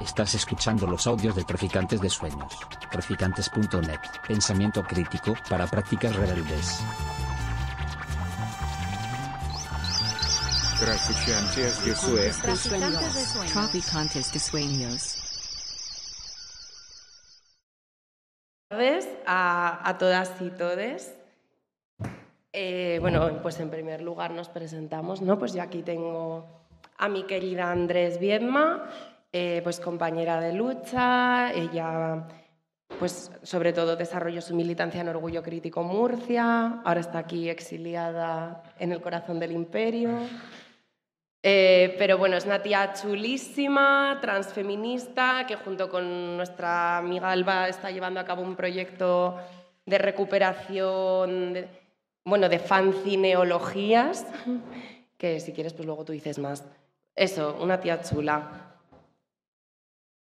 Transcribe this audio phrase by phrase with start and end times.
[0.00, 2.58] Estás escuchando los audios de Traficantes de Sueños.
[2.90, 4.00] Traficantes.net.
[4.26, 6.82] Pensamiento crítico para prácticas rebeldes.
[10.80, 13.52] Traficantes de Sueños.
[13.52, 15.18] Traficantes de sueños.
[18.68, 21.14] Tardes a, a todas y todes.
[22.52, 25.38] Eh, bueno, pues en primer lugar nos presentamos, ¿no?
[25.38, 26.46] Pues yo aquí tengo
[26.98, 28.90] a mi querida Andrés Viedma,
[29.32, 32.28] eh, pues compañera de lucha, ella
[32.98, 38.92] pues sobre todo desarrolló su militancia en Orgullo Crítico Murcia, ahora está aquí exiliada en
[38.92, 40.10] el corazón del imperio.
[41.42, 47.90] Eh, pero bueno, es una tía chulísima, transfeminista, que junto con nuestra amiga Alba está
[47.90, 49.38] llevando a cabo un proyecto
[49.84, 51.68] de recuperación, de,
[52.24, 54.24] bueno, de fancineologías,
[55.18, 56.64] que si quieres pues luego tú dices más.
[57.16, 58.71] Eso, una tía chula.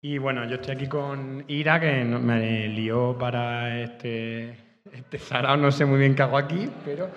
[0.08, 4.52] Y bueno, yo estoy aquí con Ira, que me lió para este,
[4.94, 5.20] este
[5.58, 7.09] no sé muy bien qué hago aquí, pero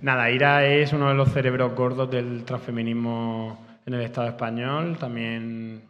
[0.00, 5.84] nada, Ira es uno de los cerebros gordos del transfeminismo en el Estado español, también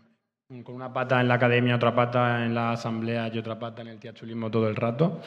[0.65, 3.89] con una pata en la academia, otra pata en la asamblea y otra pata en
[3.89, 5.23] el teachulismo todo el rato.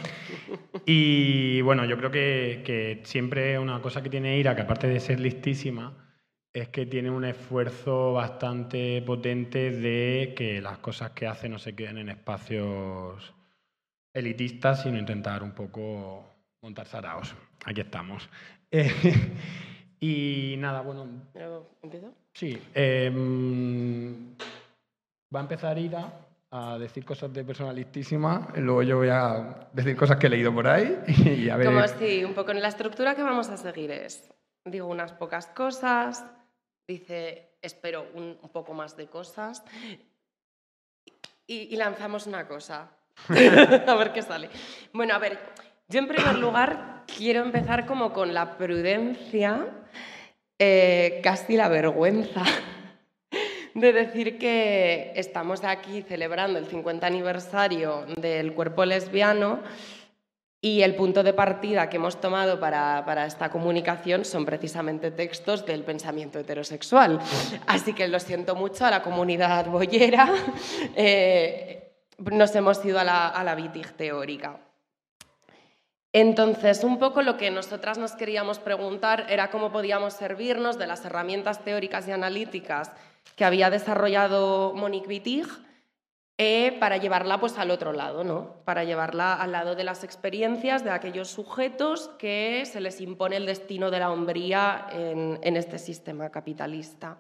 [0.86, 5.00] Y bueno, yo creo que, que siempre una cosa que tiene Ira, que aparte de
[5.00, 6.11] ser listísima,
[6.54, 11.76] es que tiene un esfuerzo bastante potente de que las cosas que hace no se
[11.76, 13.34] queden en espacios
[14.14, 16.26] elitistas, sino intentar un poco
[16.62, 17.34] montar saraos.
[17.66, 18.30] Aquí estamos.
[18.74, 18.90] Eh,
[20.00, 21.06] y nada, bueno,
[21.84, 22.14] ¿Empiezo?
[22.34, 22.58] sí.
[22.74, 24.34] em,
[25.36, 26.10] va a empezar Ira
[26.52, 30.54] a decir cosas de persona listísima, luego yo voy a decir cosas que he leído
[30.54, 30.98] por ahí
[31.38, 31.68] y a ver...
[31.68, 34.32] Como si, un poco en la estructura que vamos a seguir es,
[34.64, 36.26] digo unas pocas cosas,
[36.92, 39.64] dice, espero un, poco más de cosas,
[41.48, 42.92] y, y lanzamos una cosa.
[43.88, 44.50] a ver qué sale.
[44.94, 45.40] Bueno, a ver,
[45.88, 49.68] yo en primer lugar quiero empezar como con la prudencia,
[50.58, 52.44] eh, casi la vergüenza
[53.74, 59.62] de decir que estamos aquí celebrando el 50 aniversario del cuerpo lesbiano
[60.64, 65.66] y el punto de partida que hemos tomado para, para esta comunicación son precisamente textos
[65.66, 67.20] del pensamiento heterosexual.
[67.66, 70.32] Así que lo siento mucho a la comunidad boyera.
[70.96, 74.60] eh, nos hemos ido a la, a la bitig teórica.
[76.14, 81.04] Entonces, un poco lo que nosotras nos queríamos preguntar era cómo podíamos servirnos de las
[81.06, 82.92] herramientas teóricas y analíticas
[83.36, 85.48] que había desarrollado Monique Wittig
[86.44, 88.64] eh, para llevarla pues, al otro lado, ¿no?
[88.66, 93.46] para llevarla al lado de las experiencias de aquellos sujetos que se les impone el
[93.46, 97.20] destino de la hombría en, en este sistema capitalista.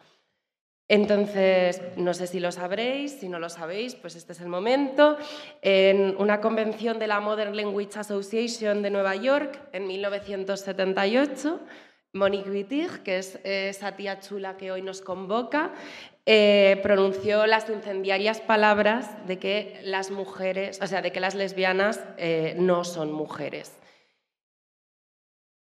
[0.87, 5.17] Entonces, no sé si lo sabréis, si no lo sabéis, pues este es el momento.
[5.61, 11.59] En una convención de la Modern Language Association de Nueva York en 1978,
[12.13, 15.71] Monique Wittig, que es eh, esa tía chula que hoy nos convoca,
[16.25, 22.03] eh, pronunció las incendiarias palabras de que las mujeres, o sea, de que las lesbianas
[22.17, 23.75] eh, no son mujeres.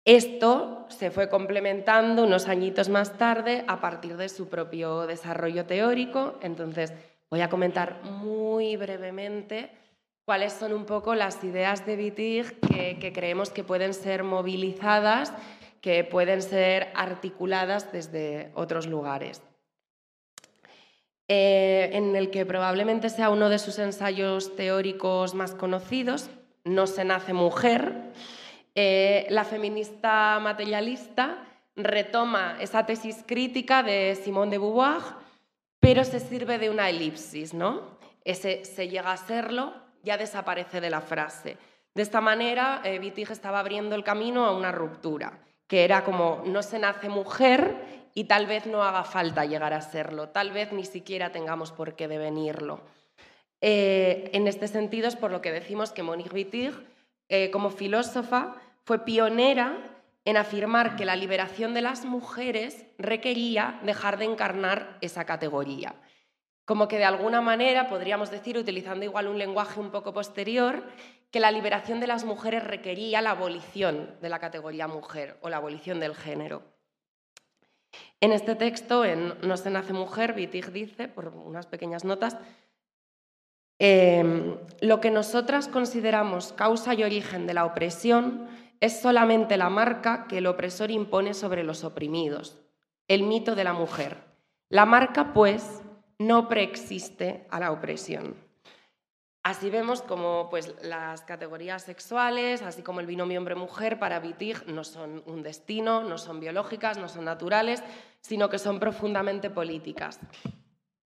[0.04, 6.38] Esto se fue complementando unos añitos más tarde a partir de su propio desarrollo teórico.
[6.42, 6.92] Entonces,
[7.30, 9.70] voy a comentar muy brevemente
[10.26, 15.32] cuáles son un poco las ideas de Wittig que, que creemos que pueden ser movilizadas,
[15.80, 19.42] que pueden ser articuladas desde otros lugares.
[21.32, 26.28] Eh, en el que probablemente sea uno de sus ensayos teóricos más conocidos,
[26.64, 28.10] No se nace mujer,
[28.74, 31.46] eh, la feminista materialista
[31.76, 35.02] retoma esa tesis crítica de Simone de Beauvoir,
[35.78, 37.82] pero se sirve de una elipsis, ¿no?
[38.24, 41.56] Ese se llega a serlo ya desaparece de la frase.
[41.94, 46.64] De esta manera, eh, estaba abriendo el camino a una ruptura, que era como no
[46.64, 50.84] se nace mujer y tal vez no haga falta llegar a serlo, tal vez ni
[50.84, 52.80] siquiera tengamos por qué devenirlo.
[53.60, 56.74] Eh, en este sentido es por lo que decimos que Monique Wittig,
[57.28, 58.54] eh, como filósofa,
[58.84, 59.76] fue pionera
[60.24, 65.94] en afirmar que la liberación de las mujeres requería dejar de encarnar esa categoría.
[66.64, 70.84] Como que de alguna manera podríamos decir, utilizando igual un lenguaje un poco posterior,
[71.30, 75.56] que la liberación de las mujeres requería la abolición de la categoría mujer o la
[75.56, 76.62] abolición del género.
[78.20, 82.36] En este texto, en No se nace mujer, Wittig dice, por unas pequeñas notas,
[83.78, 88.46] eh, lo que nosotras consideramos causa y origen de la opresión
[88.80, 92.58] es solamente la marca que el opresor impone sobre los oprimidos,
[93.08, 94.18] el mito de la mujer.
[94.68, 95.82] La marca, pues,
[96.18, 98.49] no preexiste a la opresión.
[99.42, 104.84] Así vemos como pues, las categorías sexuales, así como el binomio hombre-mujer, para Wittig no
[104.84, 107.82] son un destino, no son biológicas, no son naturales,
[108.20, 110.20] sino que son profundamente políticas.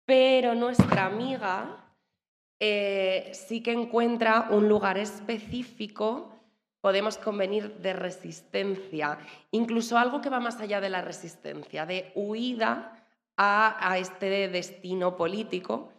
[0.06, 1.86] Pero nuestra amiga
[2.60, 6.33] eh, sí que encuentra un lugar específico,
[6.81, 9.19] podemos convenir, de resistencia,
[9.51, 13.04] incluso algo que va más allá de la resistencia, de huida
[13.38, 15.92] a este destino político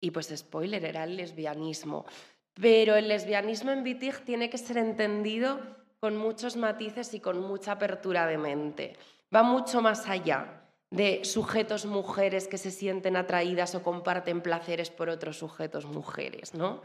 [0.00, 2.06] y pues spoiler, era el lesbianismo.
[2.54, 5.60] Pero el lesbianismo en Wittig tiene que ser entendido
[6.00, 8.96] con muchos matices y con mucha apertura de mente.
[9.34, 15.08] Va mucho más allá de sujetos mujeres que se sienten atraídas o comparten placeres por
[15.08, 16.54] otros sujetos mujeres.
[16.54, 16.82] ¿no?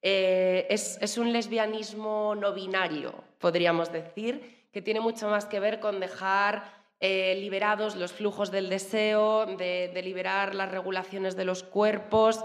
[0.00, 5.80] Eh, es, es, un lesbianismo no binario, podríamos decir, que tiene mucho más que ver
[5.80, 12.44] con dejar eh, liberados los flujos del deseo, de, liberar las regulaciones de los cuerpos.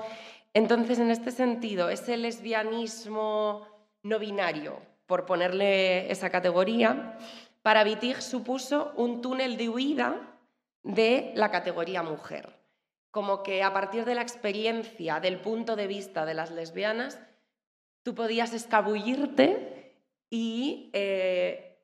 [0.52, 3.68] Entonces, en este sentido, ese lesbianismo
[4.02, 7.20] no binario, por ponerle esa categoría,
[7.62, 10.40] para Wittig supuso un túnel de huida
[10.82, 12.58] de la categoría mujer.
[13.12, 17.20] Como que a partir de la experiencia, del punto de vista de las lesbianas,
[18.02, 19.94] tú podías escabullirte
[20.32, 21.78] y eh,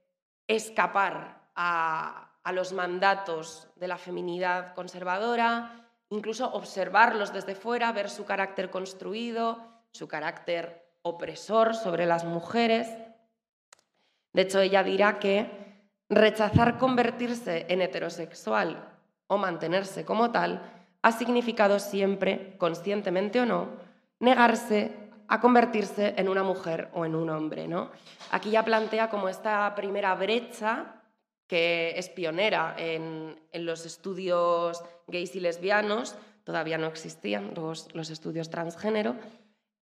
[0.48, 8.26] escapar a, a los mandatos de la feminidad conservadora, incluso observarlos desde fuera, ver su
[8.26, 9.60] carácter construido,
[9.92, 12.88] su carácter opresor sobre las mujeres.
[14.34, 15.50] De hecho, ella dirá que
[16.10, 18.90] rechazar convertirse en heterosexual
[19.28, 20.62] o mantenerse como tal
[21.02, 23.70] ha significado siempre, conscientemente o no,
[24.20, 24.92] negarse
[25.28, 27.68] a convertirse en una mujer o en un hombre.
[27.68, 27.92] ¿no?
[28.32, 31.03] Aquí ya plantea como esta primera brecha
[31.48, 39.16] que es pionera en, los estudios gays y lesbianos, todavía no existían los, estudios transgénero,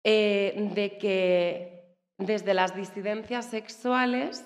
[0.04, 4.44] eh, de que desde las disidencias sexuales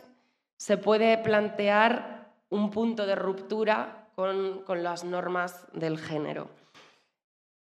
[0.56, 6.48] se puede plantear un punto de ruptura con, las normas del género.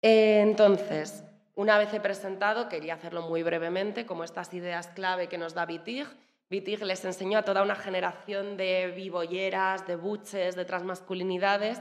[0.03, 1.25] Eh, entonces,
[1.57, 5.67] una vez he presentado, quería hacerlo muy brevemente, como estas ideas clave que nos da
[5.67, 6.07] Wittig,
[6.51, 11.81] Wittig les enseñó a toda una generación de vivolleras, de buches, de transmasculinidades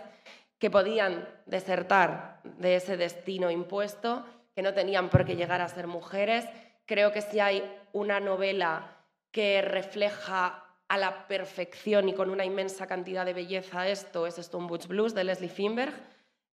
[0.59, 4.25] que podían desertar de ese destino impuesto,
[4.55, 6.45] que no tenían por qué llegar a ser mujeres.
[6.85, 8.97] Creo que si hay una novela
[9.31, 14.67] que refleja a la perfección y con una inmensa cantidad de belleza esto, es Stone
[14.67, 15.93] Butch Blues de Leslie Finberg.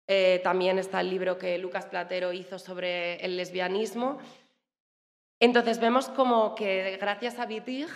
[0.08, 4.20] Eh, también está el libro que Lucas Platero hizo sobre el lesbianismo.
[5.44, 7.90] Entonces vemos como que gracias a Wittig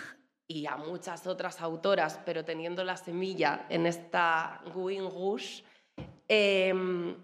[0.46, 5.64] y a muchas otras autoras, pero teniendo la semilla en esta Guin Rouge,
[6.28, 7.16] em,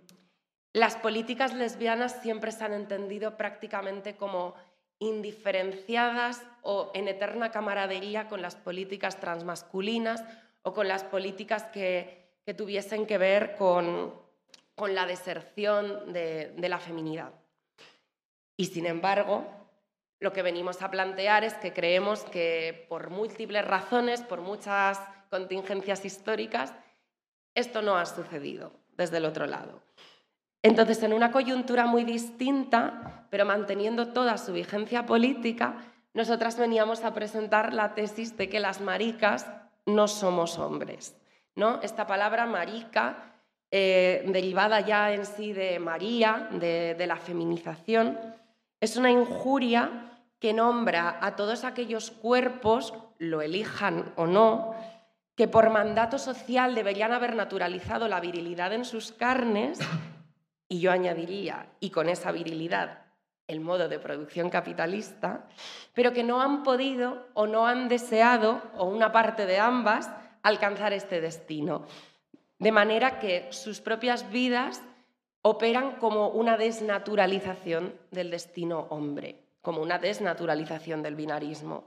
[0.72, 4.54] las políticas lesbianas siempre se han entendido prácticamente como
[4.98, 10.24] indiferenciadas o en eterna camaradería con las políticas transmasculinas
[10.62, 12.24] o con las políticas que,
[12.56, 14.14] tuviesen que ver con,
[14.88, 17.34] la deserción de la feminidad.
[18.56, 19.63] Y sin embargo,
[20.24, 24.98] lo que venimos a plantear es que creemos que por múltiples razones, por muchas
[25.28, 26.72] contingencias históricas,
[27.54, 29.82] esto no ha sucedido desde el otro lado.
[30.62, 37.12] Entonces, en una coyuntura muy distinta, pero manteniendo toda su vigencia política, nosotras veníamos a
[37.12, 39.46] presentar la tesis de que las maricas
[39.84, 41.18] no somos hombres.
[41.54, 41.82] ¿no?
[41.82, 43.34] Esta palabra marica,
[43.70, 48.18] eh, derivada ya en sí de María, de la feminización,
[48.80, 50.12] es una injuria
[50.44, 54.74] que nombra a todos aquellos cuerpos, lo elijan o no,
[55.36, 59.78] que por mandato social deberían haber naturalizado la virilidad en sus carnes,
[60.68, 63.06] y yo añadiría, y con esa virilidad,
[63.46, 65.48] el modo de producción capitalista,
[65.94, 70.10] pero que no han podido o no han deseado, o una parte de ambas,
[70.42, 71.86] alcanzar este destino.
[72.58, 74.82] De manera que sus propias vidas
[75.40, 81.84] operan como una desnaturalización del destino hombre como una desnaturalización del binarismo.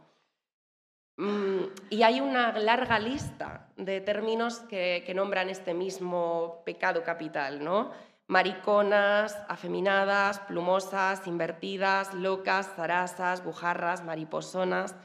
[1.17, 7.91] Mm, y hay una larga lista de términos que, nombran este mismo pecado capital, ¿no?
[8.25, 14.95] Mariconas, afeminadas, plumosas, invertidas, locas, zarasas, bujarras, mariposonas,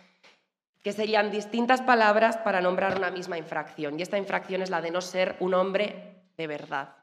[0.83, 3.99] que serían distintas palabras para nombrar una misma infracción.
[3.99, 6.97] Y esta infracción es la de no ser un hombre de verdad.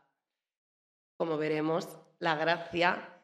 [1.15, 3.18] Como veremos, la gracia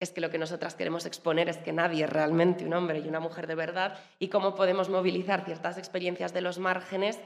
[0.00, 3.08] es que lo que nosotras queremos exponer es que nadie es realmente un hombre y
[3.08, 7.18] una mujer de verdad y cómo podemos movilizar ciertas experiencias de los márgenes,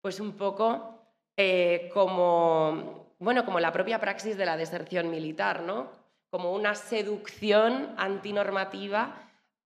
[0.00, 0.98] pues un poco
[1.36, 5.90] eh, como, bueno, como la propia praxis de la deserción militar, ¿no?
[6.30, 9.14] Como una seducción antinormativa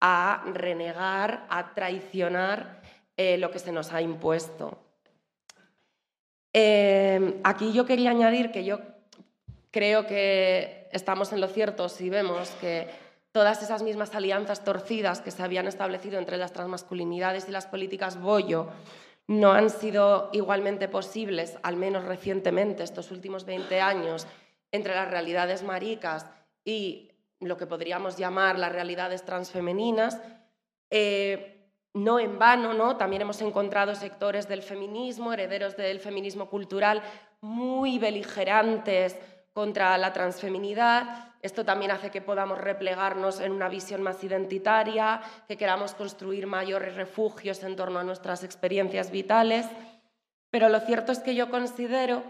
[0.00, 2.83] a renegar, a traicionar
[3.16, 4.78] eh, lo que se nos ha impuesto.
[6.52, 8.80] Eh, aquí yo quería añadir que yo
[9.71, 12.88] creo que estamos en lo cierto si vemos que
[13.32, 18.20] todas esas mismas alianzas torcidas que se habían establecido entre las transmasculinidades y las políticas
[18.20, 18.68] Bollo
[19.26, 24.26] no han sido igualmente posibles, al menos recientemente, estos últimos 20 años,
[24.73, 26.26] entre las realidades maricas
[26.64, 30.18] y lo que podríamos llamar las realidades transfemeninas.
[30.90, 31.56] Eh,
[31.94, 32.97] no en vano, ¿no?
[32.97, 37.02] También hemos encontrado sectores del feminismo, herederos del feminismo cultural,
[37.40, 39.16] muy beligerantes
[39.52, 41.35] contra la transfeminidad.
[41.42, 46.95] Esto también hace que podamos replegarnos en una visión más identitaria, que queramos construir mayores
[46.95, 49.66] refugios en torno a nuestras experiencias vitales.
[50.50, 52.23] Pero lo cierto es que yo considero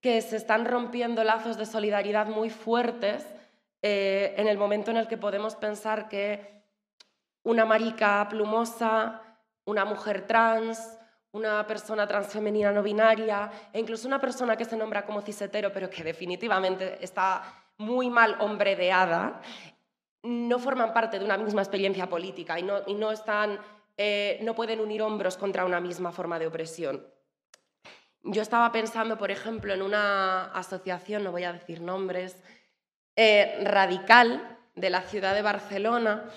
[0.00, 3.26] que se están rompiendo lazos de solidaridad muy fuertes
[3.82, 6.62] eh, en el momento en el que podemos pensar que
[7.42, 9.22] una marica plumosa,
[9.64, 10.97] una mujer trans,
[11.32, 15.90] una persona transfemenina no binaria e incluso una persona que se nombra como cisetero pero
[15.90, 17.42] que definitivamente está
[17.78, 19.40] muy mal hombredeada,
[20.22, 23.58] no forman parte de una misma experiencia política y no, no, están,
[23.96, 27.06] eh, no pueden unir hombros contra una misma forma de opresión.
[28.24, 32.42] Yo estaba pensando, por ejemplo, en una asociación, no voy a decir nombres,
[33.14, 36.28] eh, radical de la ciudad de Barcelona,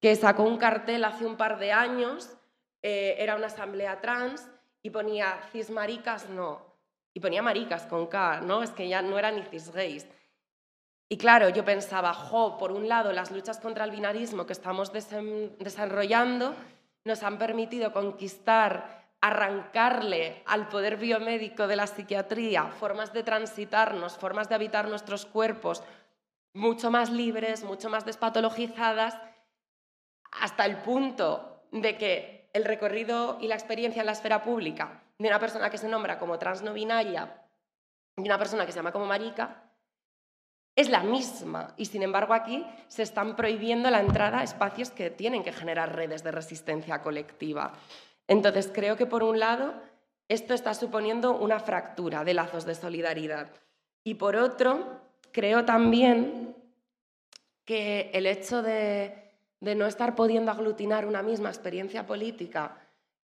[0.00, 2.36] que sacó un cartel hace un par de años
[2.82, 4.48] eh, era una asamblea trans
[4.82, 6.70] y ponía cis maricas no.
[7.12, 8.62] Y ponía maricas con K, ¿no?
[8.62, 10.06] Es que ya no eran ni cis gays.
[11.08, 14.92] Y claro, yo pensaba, jo, por un lado, las luchas contra el binarismo que estamos
[14.92, 16.54] desarrollando
[17.04, 24.48] nos han permitido conquistar, arrancarle al poder biomédico de la psiquiatría formas de transitarnos, formas
[24.48, 25.82] de habitar nuestros cuerpos
[26.52, 29.18] mucho más libres, mucho más despatologizadas,
[30.30, 35.28] hasta el punto de que el recorrido y la experiencia en la esfera pública de
[35.28, 37.42] una persona que se nombra como trans no binaria
[38.16, 39.70] y una persona que se llama como marica
[40.76, 45.10] es la misma y sin embargo aquí se están prohibiendo la entrada a espacios que
[45.10, 47.72] tienen que generar redes de resistencia colectiva.
[48.26, 49.74] Entonces creo que por un lado
[50.28, 53.50] esto está suponiendo una fractura de lazos de solidaridad
[54.04, 55.00] y por otro
[55.32, 56.56] creo también
[57.64, 59.19] que el hecho de
[59.60, 62.76] de no estar pudiendo aglutinar una misma experiencia política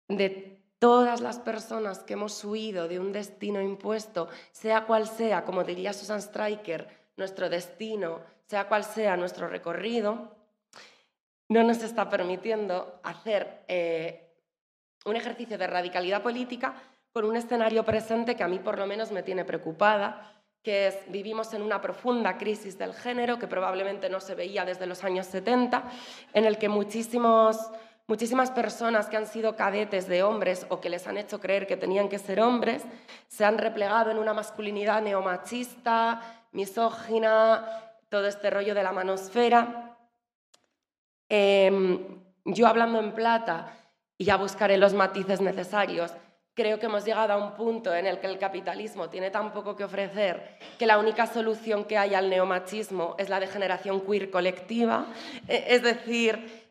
[0.08, 5.64] de todas las personas que hemos huido de un destino impuesto, sea cual sea, como
[5.64, 10.36] diría Susan Stryker, nuestro destino, sea cual sea nuestro recorrido,
[11.48, 14.30] no nos está permitiendo hacer eh,
[15.04, 16.74] un ejercicio de radicalidad política
[17.12, 21.54] con un escenario presente que a mí por lo menos me tiene preocupada que vivimos
[21.54, 25.84] en una profunda crisis del género que probablemente no se veía desde los años 70,
[26.34, 27.56] en el que muchísimos,
[28.06, 31.76] muchísimas personas que han sido cadetes de hombres o que les han hecho creer que
[31.76, 32.82] tenían que ser hombres
[33.28, 36.20] se han replegado en una masculinidad neomachista,
[36.52, 37.64] misógina,
[38.08, 39.96] todo este rollo de la manosfera.
[41.28, 43.76] Em, yo hablando en plata,
[44.18, 46.12] y ya buscaré los matices necesarios,
[46.60, 49.76] creo que hemos llegado a un punto en el que el capitalismo tiene tan poco
[49.76, 55.06] que ofrecer que la única solución que hay al neomachismo es la degeneración queer colectiva,
[55.48, 56.68] e, es decir,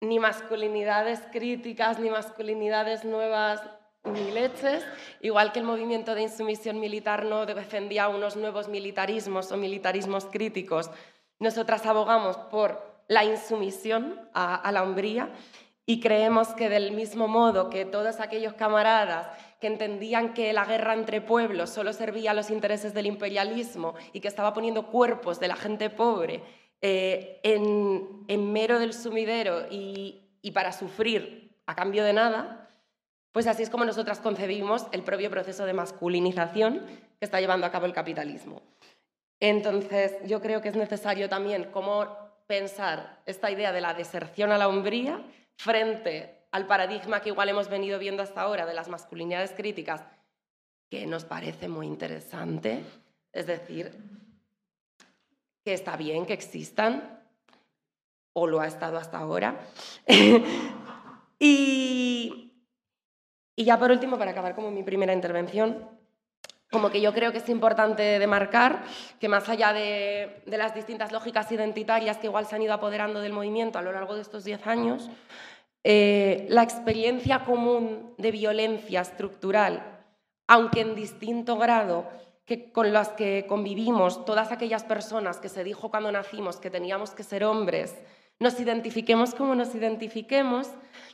[0.00, 3.60] ni masculinidades críticas, ni masculinidades nuevas,
[4.04, 4.82] ni leches,
[5.20, 10.90] igual que el movimiento de insumisión militar no defendía unos nuevos militarismos o militarismos críticos,
[11.38, 15.28] nosotras abogamos por la insumisión a, a la hombría
[15.84, 19.28] y creemos que del mismo modo que todos aquellos camaradas
[19.60, 24.20] que entendían que la guerra entre pueblos solo servía a los intereses del imperialismo y
[24.20, 26.42] que estaba poniendo cuerpos de la gente pobre
[26.80, 32.68] eh, en, mero del sumidero y, y para sufrir a cambio de nada,
[33.32, 36.84] pues así es como nosotras concebimos el propio proceso de masculinización
[37.18, 38.62] que está llevando a cabo el capitalismo.
[39.40, 42.06] Entonces, yo creo que es necesario también cómo
[42.46, 45.24] pensar esta idea de la deserción a la hombría
[45.56, 50.04] frente al paradigma que igual hemos venido viendo hasta ahora de las masculinidades críticas,
[50.90, 52.84] que nos parece muy interesante,
[53.32, 53.98] es decir,
[55.64, 57.20] que está bien que existan,
[58.34, 59.60] o lo ha estado hasta ahora.
[61.38, 62.52] y,
[63.56, 65.88] y ya por último, para acabar como mi primera intervención,
[66.72, 68.82] como que yo creo que es importante demarcar
[69.20, 73.34] que más allá de, las distintas lógicas identitarias que igual se han ido apoderando del
[73.34, 75.10] movimiento a lo largo de estos diez años,
[75.84, 79.82] eh, la experiencia común de violencia estructural,
[80.48, 82.08] aunque en distinto grado,
[82.46, 87.10] que con las que convivimos todas aquellas personas que se dijo cuando nacimos que teníamos
[87.10, 87.94] que ser hombres,
[88.40, 90.68] nos identifiquemos como nos identifiquemos,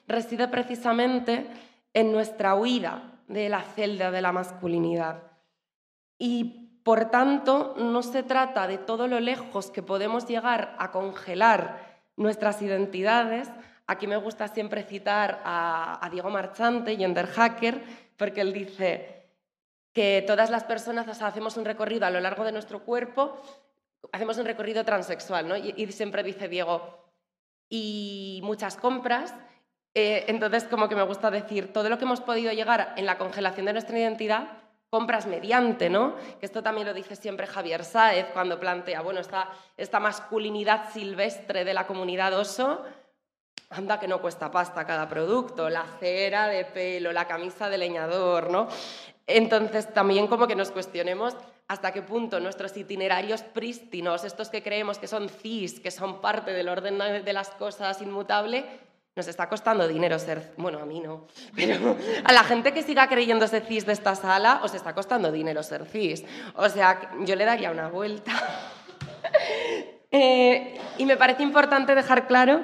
[0.07, 1.47] reside precisamente
[1.95, 5.28] en nuestra huida de la celda de la masculinidad.
[6.19, 12.03] Y por tanto, no se trata de todo lo lejos que podemos llegar a congelar
[12.17, 13.51] nuestras identidades.
[13.87, 17.83] Aquí me gusta siempre citar a, Diego Marchante, gender hacker,
[18.17, 19.31] porque él dice
[19.93, 23.41] que todas las personas hacemos un recorrido a lo largo de nuestro cuerpo,
[24.13, 25.57] hacemos un recorrido transexual, ¿no?
[25.57, 27.09] y, y siempre dice Diego,
[27.69, 29.35] y muchas compras.
[29.95, 33.19] Eh, entonces, como que me gusta decir, todo lo que hemos podido llegar en la
[33.19, 34.49] congelación de nuestra identidad,
[34.91, 36.15] compras mediante, ¿no?
[36.41, 41.65] Que esto también lo dice siempre Javier Sáez cuando plantea, bueno, esta, esta masculinidad silvestre
[41.65, 42.83] de la comunidad oso,
[43.71, 48.51] anda que no cuesta pasta cada producto, la cera de pelo, la camisa de leñador,
[48.51, 48.69] ¿no?
[49.27, 51.37] Entonces, también como que nos cuestionemos
[51.69, 56.53] hasta qué punto nuestros itinerarios prístinos, estos que creemos que son cis, que son parte
[56.53, 58.65] del orden de las cosas inmutable,
[59.19, 63.09] nos está costando dinero ser, bueno, a mí no, pero a la gente que siga
[63.09, 66.25] creyéndose cis de esta sala, os está costando dinero ser cis.
[66.55, 68.33] O sea, yo le daría una vuelta.
[70.11, 72.63] Eh, y me parece importante dejar claro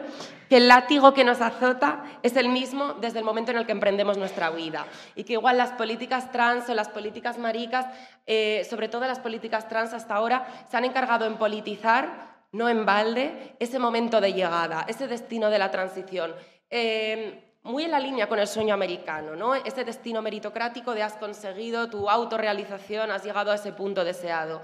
[0.49, 3.73] que el látigo que nos azota es el mismo desde el momento en el que
[3.73, 4.87] emprendemos nuestra vida.
[5.15, 7.85] Y que igual las políticas trans o las políticas maricas,
[8.27, 12.87] eh, sobre todo las políticas trans hasta ahora, se han encargado en politizar, no en
[12.87, 16.35] balde, ese momento de llegada, ese destino de la transición.
[16.71, 19.55] Eh, muy en la línea con el sueño americano, ¿no?
[19.55, 24.63] ese destino meritocrático de has conseguido tu autorrealización, has llegado a ese punto deseado.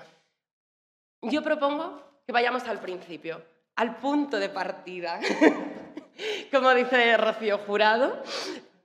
[1.22, 3.42] Yo propongo que vayamos al principio,
[3.74, 5.18] al punto de partida,
[6.52, 8.22] como dice Rocío Jurado,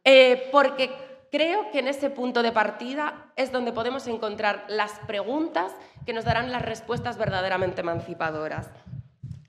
[0.04, 0.90] eh, porque
[1.32, 5.74] creo que en ese punto de partida es donde podemos encontrar las preguntas
[6.06, 8.72] que nos darán las respuestas verdaderamente emancipadoras.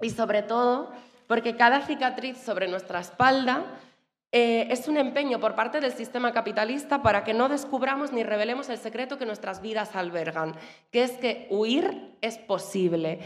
[0.00, 0.90] Y sobre todo,
[1.26, 3.64] porque cada cicatriz sobre nuestra espalda
[4.32, 8.68] eh, es un empeño por parte del sistema capitalista para que no descubramos ni revelemos
[8.68, 10.54] el secreto que nuestras vidas albergan,
[10.90, 13.20] que es que huir es posible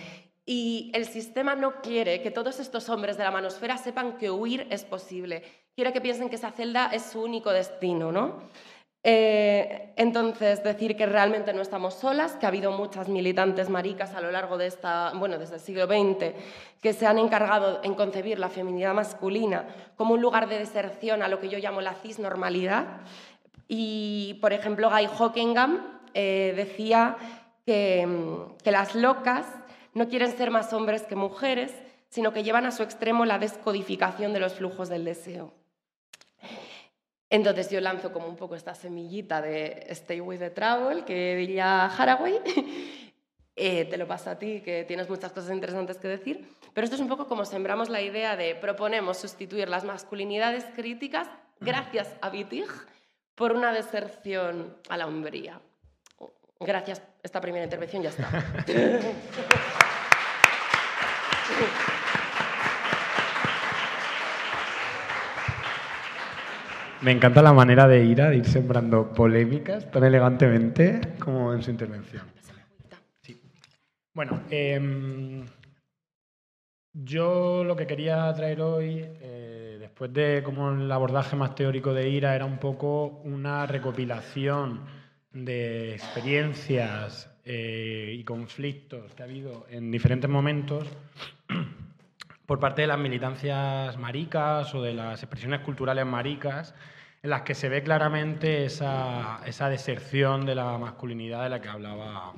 [0.53, 4.67] y el sistema no quiere que todos estos hombres de la manosfera sepan que huir
[4.71, 5.45] es posible.
[5.77, 8.49] Quiere que piensen que esa celda es su único destino, ¿no?
[9.03, 14.21] Eh, entonces, decir que realmente no estamos solas, que ha habido muchas militantes maricas a
[14.21, 16.35] lo largo de esta, bueno, desde el siglo XX,
[16.83, 21.29] que se han encargado en concebir la feminidad masculina como un lugar de deserción a
[21.29, 23.01] lo que yo llamo la cisnormalidad.
[23.69, 27.17] Y, por ejemplo, Guy Hockenham eh, decía
[27.65, 28.07] que
[28.65, 29.47] las locas
[29.95, 31.73] no quieren ser más hombres que mujeres,
[32.09, 35.60] sino que llevan a su extremo la descodificación de los flujos del deseo.
[37.31, 41.87] Entonces yo lanzo como un poco esta semillita de Stay with the Trouble, que diría
[41.87, 42.41] Haraway.
[43.63, 46.49] Eh, te lo paso a ti, que tienes muchas cosas interesantes que decir.
[46.73, 51.29] Pero esto es un poco como sembramos la idea de proponemos sustituir las masculinidades críticas,
[51.61, 52.65] gracias a Wittig,
[53.35, 55.61] por una deserción a la hombría.
[56.59, 58.31] Gracias, esta primera intervención ya está.
[67.03, 71.71] Me encanta la manera de ir a ir sembrando polémicas tan elegantemente como en su
[71.71, 72.23] intervención.
[74.13, 75.47] Bueno, em,
[76.93, 82.11] yo lo que quería traer hoy, eh, después de como el abordaje más teórico de
[82.11, 84.83] IRA, era un poco una recopilación
[85.33, 90.87] de experiencias eh, y conflictos que ha habido en diferentes momentos
[92.51, 96.75] por parte de las militancias maricas o de las expresiones culturales maricas,
[97.23, 101.69] en las que se ve claramente esa, esa deserción de la masculinidad de la que
[101.69, 102.33] hablaba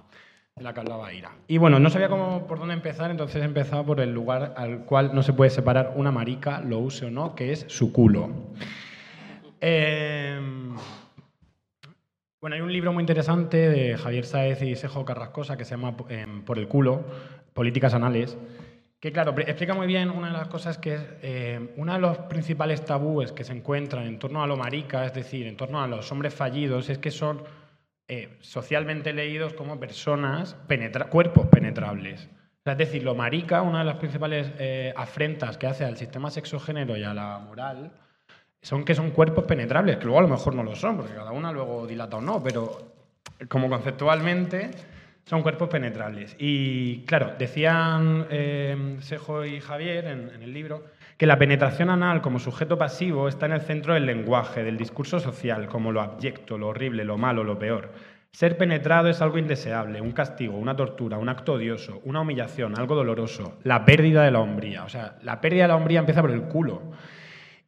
[0.55, 1.31] de la que hablaba Ira.
[1.49, 4.85] Y bueno, no sabía cómo, por dónde empezar, entonces he empezado por el lugar al
[4.85, 8.29] cual no se puede separar una marica, lo use o no, que es su culo.
[9.63, 10.39] Eh,
[12.39, 15.97] bueno, hay un libro muy interesante de Javier Saez y Sejo Carrascosa que se llama
[16.11, 17.03] em, Por el culo,
[17.55, 18.37] Políticas Anales,
[19.03, 22.19] que claro, explica muy bien una de las cosas que es eh, uno de los
[22.19, 25.89] principales tabúes que se encuentran en torno a lo marica, es decir, en torno a
[25.89, 27.43] los hombres fallidos, es que son
[28.07, 30.57] eh, socialmente leídos como personas,
[31.11, 32.29] cuerpos penetrables.
[32.65, 36.97] es decir, lo marica, una de las principales eh, afrentas que hace al sistema sexogénero
[36.97, 37.91] y a la moral,
[38.61, 41.33] son que son cuerpos penetrables, que luego a lo mejor no lo son, porque cada
[41.33, 42.93] una luego dilata o no, pero
[43.49, 44.71] como conceptualmente
[45.25, 46.35] son cuerpos penetrables.
[46.39, 50.85] Y claro, decían eh, Sejo y Javier en, el libro
[51.17, 55.21] que la penetración anal como sujeto pasivo está en el centro del lenguaje, del discurso
[55.21, 57.93] social, como lo abyecto, lo horrible, lo malo, lo peor.
[58.33, 62.95] Ser penetrado es algo indeseable, un castigo, una tortura, un acto odioso, una humillación, algo
[62.95, 64.85] doloroso, la pérdida de la hombría.
[64.85, 66.83] O sea, la pérdida de la hombría empieza por el culo.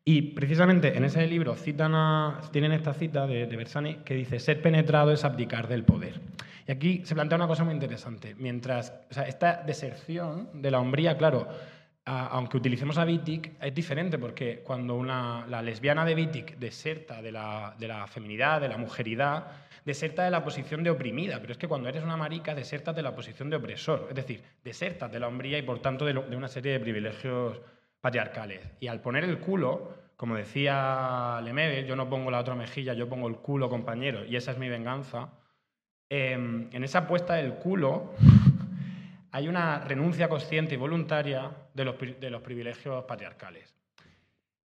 [0.06, 4.38] Y precisamente en ese libro citan a- tienen esta cita de, de Bersani que dice,
[4.40, 6.20] ser penetrado es abdicar del poder.
[6.66, 8.34] Y aquí se plantea una cosa muy interesante.
[8.36, 11.48] Mientras, o sea, esta deserción de la hombría, claro,
[12.06, 17.32] aunque utilicemos a Wittig, es diferente porque cuando una, la lesbiana de Wittig deserta de
[17.32, 19.46] la, de la feminidad, de la mujeridad,
[19.84, 23.02] deserta de la posición de oprimida, pero es que cuando eres una marica desertas de
[23.02, 26.48] la posición de opresor, es decir, desertas de la hombría y por tanto de una
[26.48, 27.60] serie de privilegios
[28.00, 28.60] patriarcales.
[28.80, 33.08] Y al poner el culo, como decía Lemebel, yo no pongo la otra mejilla, yo
[33.08, 35.30] pongo el culo, compañero, y esa es mi venganza,
[36.16, 38.14] em, en esa puesta del culo
[39.32, 41.96] hay una renuncia consciente y voluntaria de los,
[42.40, 43.74] privilegios patriarcales.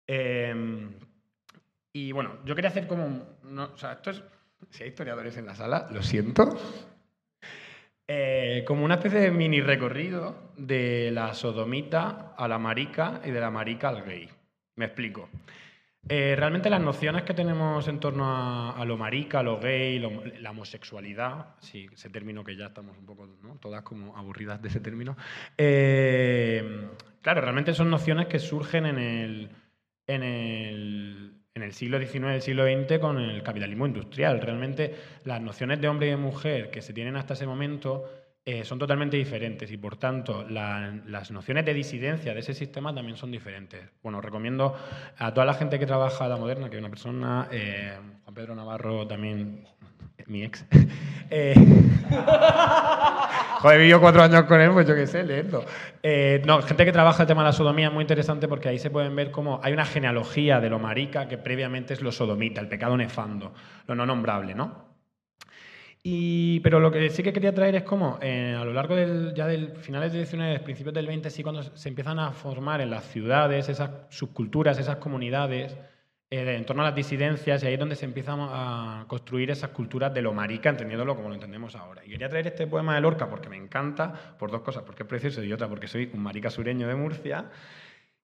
[0.06, 0.92] Em,
[1.94, 3.38] y bueno, yo quería hacer como...
[3.44, 4.22] no, esto es...
[4.72, 6.58] Si hay historiadores en la sala, lo siento.
[8.08, 13.40] Eh, como una especie de mini recorrido de la sodomita a la marica y de
[13.40, 14.30] la marica al gay.
[14.76, 15.30] Me explico.
[16.10, 18.26] Eh, realmente las nociones que tenemos en torno
[18.76, 23.06] a, lo marica, lo gay, lo- la homosexualidad, sí, ese término que ya estamos un
[23.06, 23.28] poco,
[23.60, 25.18] todas como aburridas de ese término,
[25.58, 26.88] eh,
[27.22, 29.50] claro, realmente son nociones que surgen en el,
[30.08, 34.40] en el, en el siglo XIX el siglo XX con el capitalismo industrial.
[34.40, 38.06] Realmente las nociones de hombre y de mujer que se tienen hasta ese momento
[38.50, 42.96] eh, son totalmente diferentes y por tanto la- las nociones de disidencia de ese sistema
[42.96, 43.82] también son diferentes.
[44.02, 44.74] Bueno, recomiendo
[45.18, 47.92] a toda la gente que trabaja a la moderna, que una persona, eh,
[48.24, 49.66] Juan Pedro Navarro también,
[50.28, 50.66] mi ex.
[51.30, 51.56] eh,
[53.60, 55.26] Joder, he vivido cuatro años con él, pues yo qué sé.
[56.04, 58.80] Eh, no, gente que trabaja el tema de la sodomía es muy interesante porque ahí
[58.80, 62.62] se pueden ver cómo hay una genealogía de lo marica que previamente es lo sodomita,
[62.62, 63.54] el pecado nefando,
[63.88, 64.88] lo no nombrable, ¿no?
[66.04, 69.34] Y, pero lo que sí que quería traer es cómo eh, a lo largo del,
[69.34, 72.90] ya del finales del 19, principios del 20, sí cuando se empiezan a formar en
[72.90, 75.76] las ciudades esas subculturas, esas comunidades
[76.30, 79.70] eh, en torno a las disidencias y ahí es donde se empiezan a construir esas
[79.70, 82.04] culturas de lo marica, entendiéndolo como lo entendemos ahora.
[82.06, 85.10] Y quería traer este poema de Lorca porque me encanta, por dos cosas, porque es
[85.10, 87.46] precioso y otra porque soy un marica sureño de Murcia,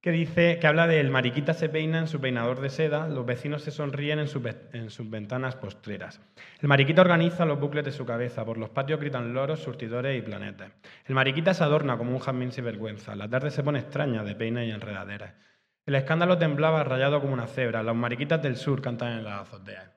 [0.03, 3.25] que dice que habla de el mariquita se peina en su peinador de seda, los
[3.25, 6.19] vecinos se sonríen en, sus en sus ventanas postreras.
[6.59, 10.21] El mariquita organiza los bucles de su cabeza, por los patios gritan loros, surtidores y
[10.21, 10.73] planetas.
[11.05, 14.35] El mariquita se adorna como un jazmín sin vergüenza, la tarde se pone extraña de
[14.35, 15.35] peina y enredaderas.
[15.85, 19.89] El escándalo temblaba rayado como una cebra, las mariquitas del sur cantan en las azoteas.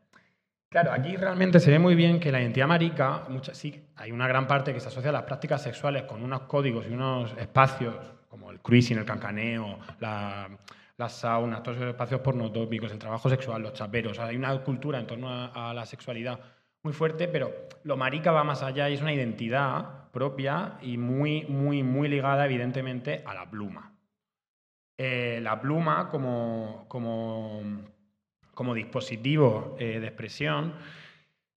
[0.69, 4.29] Claro, aquí realmente se ve muy bien que la identidad marica, mucha- sí, hay una
[4.29, 8.16] gran parte que se asocia a las prácticas sexuales con unos códigos y unos espacios,
[8.29, 10.49] como el cruising, el cancaneo, la-
[10.97, 14.19] las saunas, todos esos espacios pornotópicos, el trabajo sexual, los chaperos.
[14.19, 16.41] Hay una cultura en torno a, la sexualidad
[16.83, 17.53] muy fuerte, pero
[17.85, 22.47] lo marica va más allá y es una identidad propia y muy, muy, muy ligada,
[22.47, 23.93] evidentemente, a la pluma.
[24.99, 27.61] Eh, la pluma como, como,
[28.55, 30.73] como dispositivo eh, de expresión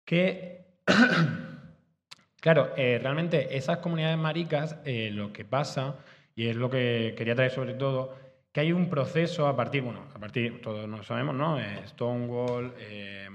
[0.07, 0.79] que,
[2.41, 5.97] claro, eh, realmente esas comunidades maricas, lo que pasa,
[6.37, 8.15] y es lo que quería traer sobre todo,
[8.53, 11.59] que hay un proceso a partir, bueno, a partir, todos lo sabemos, ¿no?
[11.59, 13.29] Eh, Stonewall, eh,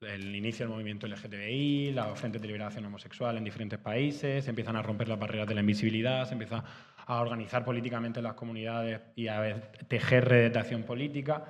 [0.00, 4.76] el inicio del movimiento LGTBI, la Frente de Liberación Homosexual en diferentes países, se empiezan
[4.76, 6.64] a romper las barreras de la invisibilidad, se empieza
[7.06, 11.44] a organizar políticamente las comunidades y a tejer redes de acción política.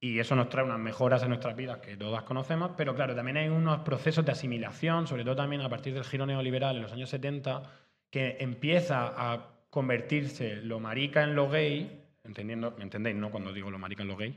[0.00, 3.38] Y eso nos trae unas mejoras en nuestras vidas que todas conocemos, pero claro, también
[3.38, 6.92] hay unos procesos de asimilación, sobre todo también a partir del giro neoliberal en los
[6.92, 7.62] años 70,
[8.08, 13.30] que empieza a convertirse lo marica en lo gay, entendiendo, ¿me entendéis, no?
[13.30, 14.36] Cuando digo lo marica en lo gay.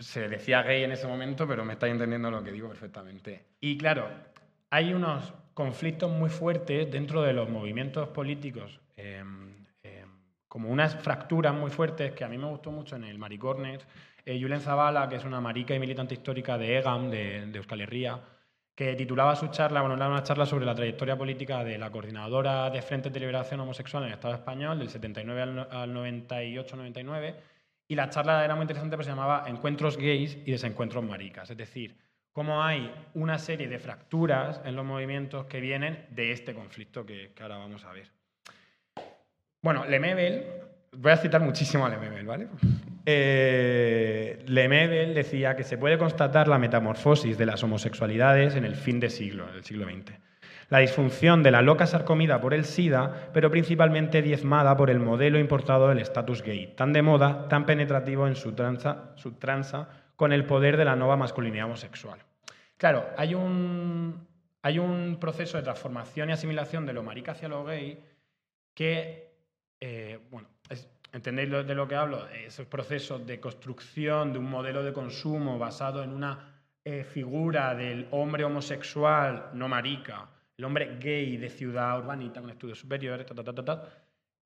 [0.00, 3.46] Se decía gay en ese momento, pero me estáis entendiendo lo que digo perfectamente.
[3.58, 4.06] Y claro,
[4.68, 9.24] hay unos conflictos muy fuertes dentro de los movimientos políticos, eh,
[9.82, 10.04] eh,
[10.46, 13.86] como unas fracturas muy fuertes que a mí me gustó mucho en el Maricornes.
[14.26, 18.20] Eh, Julen Zavala, que es una marica y militante histórica de EGAM, de Euskal Herria,
[18.78, 22.70] que titulaba su charla, bueno, era una charla sobre la trayectoria política de la coordinadora
[22.70, 27.34] de Frentes de Liberación Homosexual en el Estado español, del 79 al, no- al 98-99,
[27.88, 31.56] y la charla era muy interesante porque se llamaba Encuentros gays y desencuentros maricas, es
[31.56, 31.96] decir,
[32.32, 37.32] cómo hay una serie de fracturas en los movimientos que vienen de este conflicto que,
[37.34, 38.12] que ahora vamos a ver.
[39.60, 40.44] Bueno, Lemebel,
[40.92, 42.48] voy a citar muchísimo a Lemebel, ¿vale?
[43.06, 49.00] Eh, Lemebel decía que se puede constatar la metamorfosis de las homosexualidades en el fin
[49.00, 50.12] de siglo, del siglo XX.
[50.70, 55.38] La disfunción de la loca sarcomida por el SIDA, pero principalmente diezmada por el modelo
[55.38, 60.32] importado del status gay, tan de moda, tan penetrativo en su tranza, su tranza con
[60.32, 62.18] el poder de la nueva masculinidad homosexual.
[62.76, 64.28] Claro, hay un,
[64.60, 68.04] hay un proceso de transformación y asimilación de lo marica hacia lo gay
[68.74, 69.32] que,
[69.80, 70.48] eh, bueno,
[71.12, 72.28] ¿entendéis de lo que hablo?
[72.28, 78.08] Esos procesos de construcción de un modelo de consumo basado en una eh, figura del
[78.12, 83.26] hombre homosexual, no marica, el hombre gay de ciudad urbanita con estudios superiores,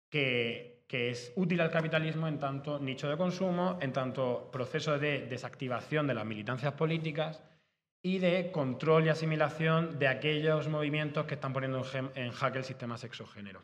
[0.10, 6.06] que, es útil al capitalismo en tanto nicho de consumo, en tanto proceso de desactivación
[6.08, 7.42] de las militancias políticas
[8.02, 12.98] y de control y asimilación de aquellos movimientos que están poniendo en jaque el sistema
[12.98, 13.62] sexogénero.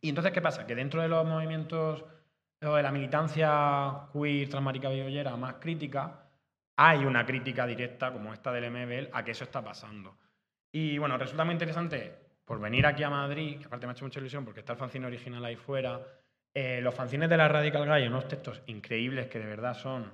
[0.00, 0.66] Y entonces, ¿qué pasa?
[0.66, 2.04] Que dentro de los movimientos
[2.62, 6.26] o de la militancia queer, transmarica, bibollera más crítica,
[6.76, 10.16] hay una crítica directa, como esta del MBL, a que eso está pasando.
[10.72, 14.04] Y bueno, resulta muy interesante, por venir aquí a Madrid, que aparte me ha hecho
[14.04, 16.00] mucha ilusión porque está el fanzine original ahí fuera,
[16.54, 20.10] eh, los fanzines de la Radical Guy, unos textos increíbles que de verdad son...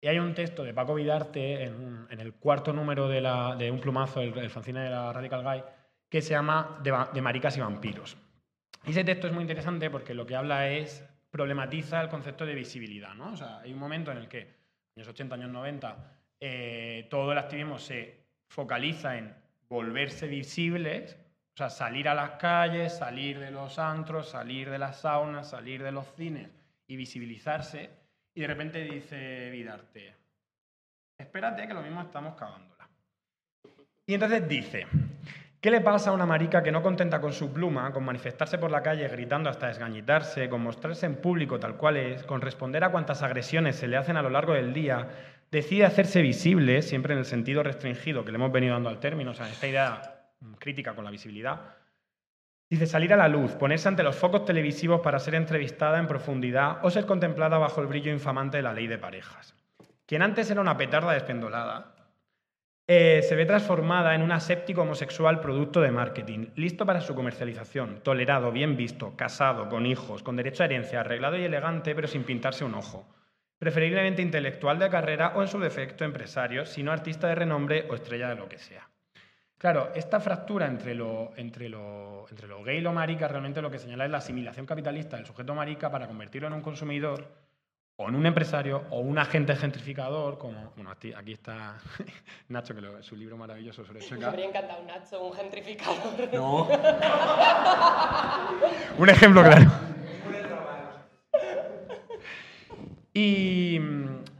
[0.00, 4.50] Y hay un texto de Paco Vidarte en, el cuarto número de, un plumazo, el,
[4.50, 5.64] fanzine de la Radical Guy,
[6.10, 8.18] que se llama de maricas y vampiros.
[8.86, 12.54] Y ese texto es muy interesante porque lo que habla es, problematiza el concepto de
[12.54, 13.14] visibilidad.
[13.14, 13.32] ¿no?
[13.32, 14.54] O sea, hay un momento en el que,
[14.96, 15.96] años 80, años 90,
[16.38, 19.34] eh, todo el activismo se focaliza en
[19.68, 21.18] volverse visibles,
[21.54, 25.82] o sea, salir a las calles, salir de los antros, salir de las saunas, salir
[25.82, 26.50] de los cines
[26.86, 27.90] y visibilizarse.
[28.34, 30.14] Y de repente dice Vidarte,
[31.16, 32.88] espérate que lo mismo estamos cagándola.
[34.06, 34.86] Y entonces dice,
[35.64, 38.70] ¿Qué le pasa a una marica que no contenta con su pluma, con manifestarse por
[38.70, 42.90] la calle gritando hasta desgañitarse, con mostrarse en público tal cual es, con responder a
[42.90, 45.08] cuantas agresiones se le hacen a lo largo del día,
[45.50, 49.30] decide hacerse visible, siempre en el sentido restringido que le hemos venido dando al término,
[49.30, 51.62] o sea, esta idea mm, crítica con la visibilidad?
[52.68, 56.84] Dice salir a la luz, ponerse ante los focos televisivos para ser entrevistada en profundidad
[56.84, 59.54] o ser contemplada bajo el brillo infamante de la ley de parejas.
[60.04, 61.93] Quien antes era una petarda despendolada,
[62.86, 68.00] eh, se ve transformada en un aséptico homosexual producto de marketing, listo para su comercialización,
[68.02, 72.24] tolerado, bien visto, casado, con hijos, con derecho a herencia, arreglado y elegante, pero sin
[72.24, 73.06] pintarse un ojo.
[73.58, 78.28] Preferiblemente intelectual de carrera o, en su defecto, empresario, sino artista de renombre o estrella
[78.28, 78.86] de lo que sea.
[79.56, 82.26] Claro, esta fractura entre lo, entre, lo,
[82.66, 85.90] gay y lo marica realmente lo que señala es la asimilación capitalista del sujeto marica
[85.90, 87.32] para convertirlo en un consumidor
[87.96, 91.76] o en un empresario o un agente gentrificador, como bueno, aquí está
[92.48, 94.28] Nacho, que lo, su libro maravilloso sobre Me Checa.
[94.28, 96.32] habría encantado Nacho, un gentrificador.
[96.32, 96.68] No.
[98.98, 99.70] un ejemplo claro.
[103.12, 103.78] Y,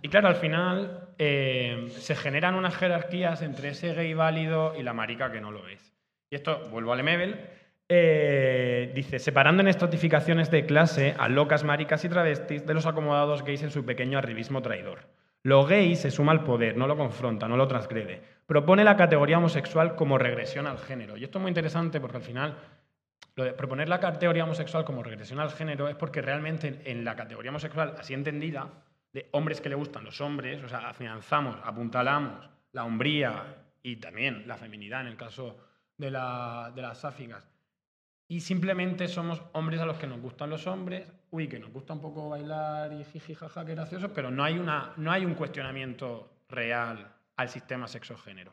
[0.03, 4.93] y claro, al final eh, se generan unas jerarquías entre ese gay válido y la
[4.93, 5.95] marica que no lo es.
[6.29, 7.49] Y esto, vuelvo al Emebel,
[7.89, 13.45] eh, dice, separando en estratificaciones de clase a locas, maricas y travestis de los acomodados
[13.45, 15.07] gays en su pequeño arribismo traidor.
[15.43, 18.23] Lo gay se suma al poder, no lo confronta, no lo transgrede.
[18.47, 21.19] Propone la categoría homosexual como regresión al género.
[21.19, 22.57] Y esto es muy interesante porque al final
[23.37, 27.15] lo de proponer la categoría homosexual como regresión al género es porque realmente en, la
[27.15, 28.71] categoría homosexual, así entendida,
[29.13, 33.45] de hombres que le gustan los hombres, o sea, afianzamos, apuntalamos la hombría
[33.83, 35.59] y también la feminidad en el caso
[35.99, 37.54] de, de las sáficas.
[38.27, 41.93] Y simplemente somos hombres a los que nos gustan los hombres, uy, que nos gusta
[41.93, 45.35] un poco bailar y jiji, jaja, qué gracioso, pero no hay, una, no hay un
[45.35, 48.53] cuestionamiento real al sistema sexo-género.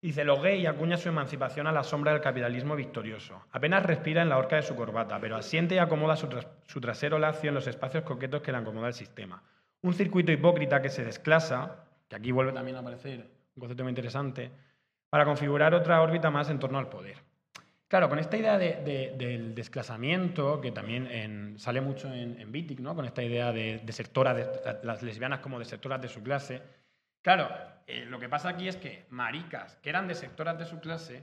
[0.00, 3.42] Dice, lo gay acuña su emancipación a la sombra del capitalismo victorioso.
[3.50, 6.80] Apenas respira en la horca de su corbata, pero asiente y acomoda su, tras- su
[6.80, 9.42] trasero lacio en los espacios coquetos que le acomoda el sistema.
[9.82, 13.90] Un circuito hipócrita que se desclasa, que aquí vuelve también a aparecer un concepto muy
[13.90, 14.52] interesante,
[15.10, 17.16] para configurar otra órbita más en torno al poder.
[17.88, 21.06] Claro, con esta idea de- de- del desclasamiento, que también
[21.58, 22.50] sale mucho en, en
[22.82, 22.94] ¿no?
[22.96, 26.62] con esta idea de desertoras, de, las lesbianas como desertoras de su clase.
[27.22, 27.48] Claro,
[27.86, 31.22] eh, lo que pasa aquí es que maricas, que eran desertoras de su clase,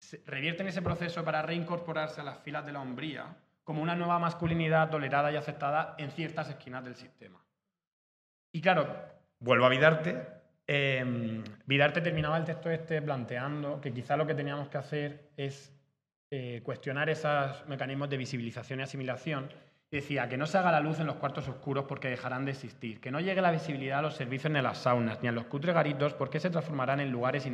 [0.00, 4.18] se- revierten ese proceso para reincorporarse a las filas de la hombría como una nueva
[4.18, 7.42] masculinidad tolerada y aceptada en ciertas esquinas del sistema.
[8.52, 8.86] Y claro,
[9.38, 10.39] vuelvo a Vidarte.
[10.72, 15.72] Eh, Vidarte terminaba el texto este planteando que quizá lo que teníamos que hacer es
[16.30, 19.48] eh, cuestionar esos mecanismos de visibilización y asimilación.
[19.90, 23.00] Decía que no se haga la luz en los cuartos oscuros porque dejarán de existir,
[23.00, 25.46] que no llegue la visibilidad a los servicios ni a las saunas ni a los
[25.46, 27.46] cutres garitos porque se transformarán en lugares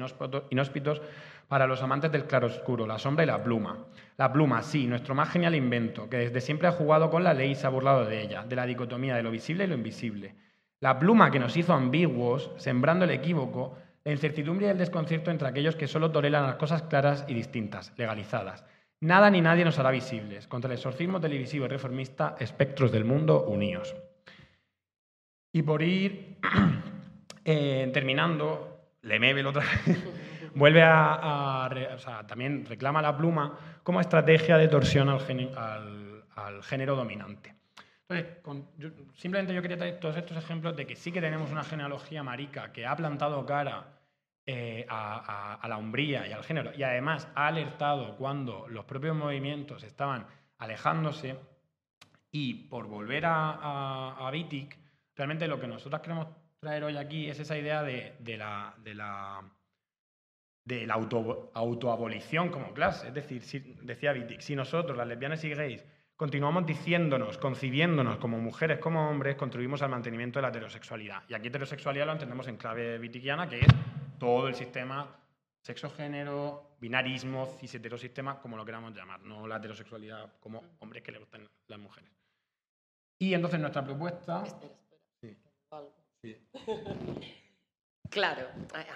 [0.50, 1.00] inhóspitos
[1.48, 3.86] para los amantes del claroscuro, la sombra y la pluma.
[4.18, 7.52] La pluma, sí, nuestro más genial invento, que desde siempre ha jugado con la ley
[7.52, 10.34] y se ha burlado de ella, de la dicotomía de lo visible y lo invisible.
[10.80, 15.48] La pluma que nos hizo ambiguos, sembrando el equívoco, la incertidumbre y el desconcierto entre
[15.48, 18.64] aquellos que solo toleran las cosas claras y distintas, legalizadas.
[19.00, 20.46] Nada ni nadie nos hará visibles.
[20.46, 23.96] Contra el exorcismo televisivo y reformista, espectros del mundo unidos.
[25.52, 26.38] Y por ir
[27.44, 29.98] eh, terminando, Lemebel otra vez,
[30.54, 31.68] vuelve a,
[32.28, 37.55] también reclama la pluma como estrategia de torsión al género dominante.
[38.08, 41.50] Entonces, con- yo- simplemente yo quería traer todos estos ejemplos de que sí que tenemos
[41.50, 43.98] una genealogía marica que ha plantado cara
[44.46, 49.82] eh, a, la hombría y al género y además ha alertado cuando los propios movimientos
[49.82, 50.24] estaban
[50.58, 51.36] alejándose
[52.30, 54.76] y por volver a, a, Wittig,
[55.16, 56.28] realmente lo que nosotros queremos
[56.60, 59.42] traer hoy aquí es esa idea de, de la, de la,
[60.64, 63.08] de la auto, autoabolición como clase.
[63.08, 65.84] Es decir, si, decía Wittig, si nosotros, las lesbianas y gays,
[66.16, 71.22] continuamos diciéndonos, concibiéndonos como mujeres, como hombres, contribuimos al mantenimiento de la heterosexualidad.
[71.28, 73.68] Y aquí heterosexualidad lo entendemos en clave wittigiana, que es
[74.18, 75.14] todo el sistema
[75.62, 81.48] sexo-género, binarismo, cis-heterosistema, como lo queramos llamar, no la heterosexualidad como hombres que le gustan
[81.66, 82.10] las mujeres.
[83.18, 84.44] Y entonces nuestra propuesta...
[84.44, 84.74] Espera,
[85.22, 85.36] espera.
[86.22, 86.36] Sí.
[88.08, 88.46] Claro,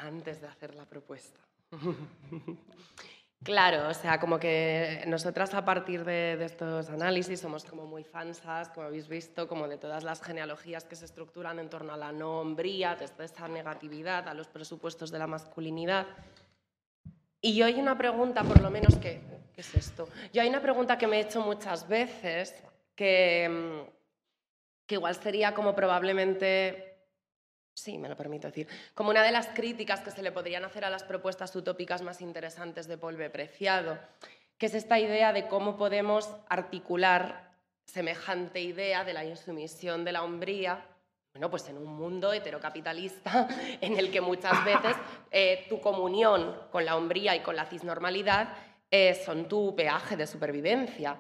[0.03, 1.41] antes de hacer la propuesta.
[3.43, 8.69] Claro, o sea, como que nosotras a partir de, estos análisis somos como muy fansas,
[8.69, 12.13] como habéis visto, como de todas las genealogías que se estructuran en torno a la
[12.13, 16.07] no hombría, desde esa negatividad a los presupuestos de la masculinidad.
[17.41, 19.23] Y yo hay una pregunta, por lo menos, que,
[19.55, 20.07] ¿qué es esto?
[20.35, 22.63] Yo hay una pregunta que me he hecho muchas veces,
[22.95, 23.91] que, mm,
[24.85, 26.90] que igual sería como probablemente
[27.81, 30.85] sí, me lo permito decir, como una de las críticas que se le podrían hacer
[30.85, 33.31] a las propuestas utópicas más interesantes de Paul B.
[33.31, 33.99] Preciado,
[34.59, 37.51] que es esta idea de cómo podemos articular
[37.85, 40.87] semejante idea de la insumisión de la hombría,
[41.33, 43.49] bueno, pues en un mundo heterocapitalista
[43.81, 44.97] en el que muchas veces
[45.31, 48.49] eh, tu comunión con la hombría y con la cisnormalidad
[48.91, 51.19] eh, son tu peaje de supervivencia.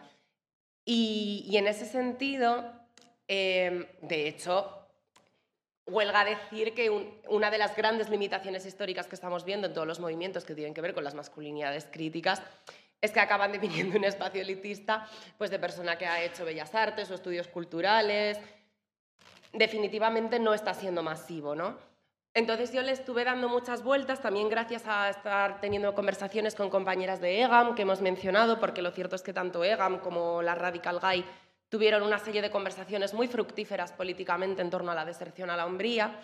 [0.84, 2.64] Y, en ese sentido,
[3.28, 4.79] eh, de hecho,
[5.90, 9.86] Huelga decir que un- una de las grandes limitaciones históricas que estamos viendo en todos
[9.86, 12.42] los movimientos que tienen que ver con las masculinidades críticas
[13.00, 13.52] es que acaban
[13.88, 15.06] definiendo un espacio elitista
[15.38, 18.38] pues, de persona que ha hecho bellas artes o estudios culturales.
[19.52, 21.76] Definitivamente no está siendo masivo, ¿no?
[22.32, 27.20] Entonces yo le estuve dando muchas vueltas, también gracias a estar teniendo conversaciones con compañeras
[27.20, 31.00] de EGAM que hemos mencionado, porque lo cierto es que tanto EGAM como la Radical
[31.00, 31.24] Guy
[31.70, 35.64] tuvieron una serie de conversaciones muy fructíferas políticamente en torno a la deserción a la
[35.64, 36.20] hombría.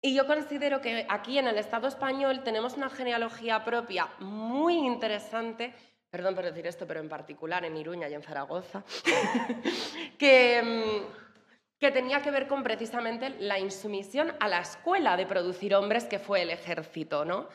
[0.00, 5.74] Y yo considero que aquí en el Estado español tenemos una genealogía propia muy interesante,
[6.08, 8.84] perdón por decir esto, pero en particular en Iruña y en Zaragoza,
[10.18, 15.74] que, mm, que tenía que ver con precisamente la insumisión a la escuela de producir
[15.74, 17.48] hombres que fue el ejército, ¿no?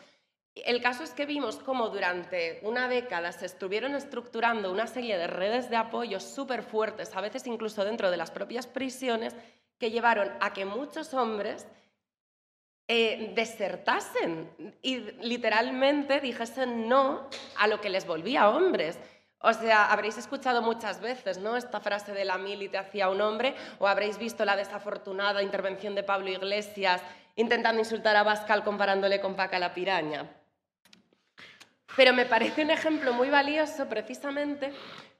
[0.55, 5.27] El caso es que vimos cómo durante una década se estuvieron estructurando una serie de
[5.27, 9.35] redes de apoyo súper fuertes, a veces incluso dentro de las propias prisiones,
[9.77, 11.67] que llevaron a que muchos hombres
[12.87, 14.49] eh, desertasen
[14.81, 18.97] y literalmente dijesen no a lo que les volvía hombres.
[19.39, 21.57] O sea, habréis escuchado muchas veces ¿no?
[21.57, 25.95] esta frase de la mili te hacía un hombre o habréis visto la desafortunada intervención
[25.95, 27.01] de Pablo Iglesias
[27.35, 30.29] intentando insultar a Bascal comparándole con Paca la piraña.
[31.95, 34.73] Pero me parece un ejemplo muy valioso precisamente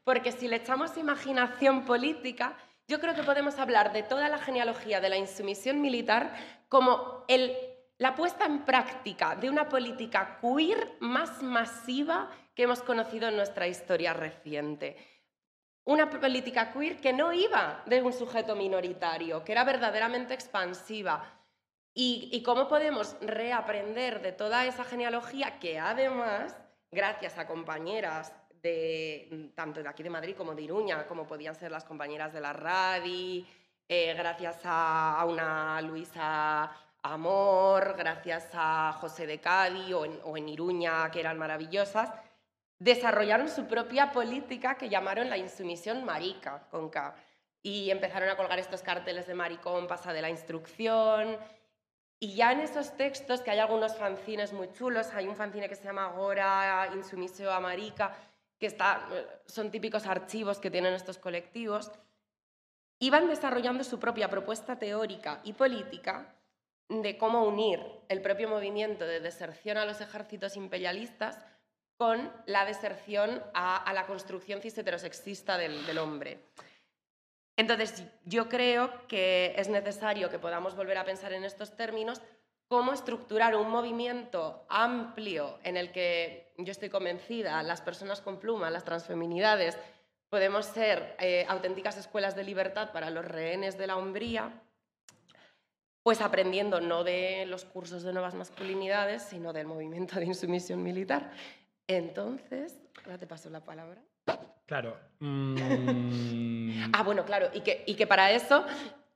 [0.04, 2.58] porque si le echamos imaginación política,
[2.88, 6.36] yo creo que podemos hablar de toda la genealogía de la insumisión militar
[6.70, 7.26] como
[7.98, 13.68] la puesta en práctica de una política queer más masiva que hemos conocido en nuestra
[13.68, 14.98] historia reciente.
[15.86, 21.32] Una política queer que no iba de un sujeto minoritario, que era verdaderamente expansiva,
[21.94, 26.58] y cómo podemos reaprender de toda esa genealogía que además,
[26.96, 31.72] gracias a compañeras de, tanto de aquí de Madrid como de Iruña, como podían ser
[31.72, 33.46] las compañeras de la RADI,
[33.88, 36.72] eh, gracias a, a una Luisa
[37.04, 42.10] Amor, gracias a José de Cádiz o en, o Iruña, que eran maravillosas,
[42.80, 47.14] desarrollaron su propia política que llamaron la insumisión marica, con K.
[47.62, 51.38] Y empezaron a colgar estos carteles de maricón, pasa de la instrucción.
[52.20, 55.76] Y ya en esos textos, que hay algunos fanzines muy chulos, hay un fanzine que
[55.76, 58.16] se llama Agora Insumisio a Marica,
[58.58, 59.08] que está,
[59.46, 61.92] son típicos archivos que tienen estos colectivos,
[63.00, 66.34] iban desarrollando su propia propuesta teórica y política
[66.88, 71.40] de cómo unir el propio movimiento de deserción a los ejércitos imperialistas
[71.98, 76.40] con la deserción a, la construcción cis-heterosexista del, del hombre.
[77.58, 82.22] Entonces, yo creo que es necesario que podamos volver a pensar en estos términos,
[82.68, 88.70] cómo estructurar un movimiento amplio en el que yo estoy convencida, las personas con pluma,
[88.70, 89.78] las transfeminidades,
[90.30, 94.62] podemos ser eh, auténticas escuelas de libertad para los rehenes de la hombría,
[96.04, 101.32] pues aprendiendo no de los cursos de nuevas masculinidades, sino del movimiento de insumisión militar.
[101.88, 104.02] Entonces, ahora te paso la palabra.
[104.66, 104.98] Claro.
[105.20, 108.66] mm, Ah, bueno, claro, y que, y que para eso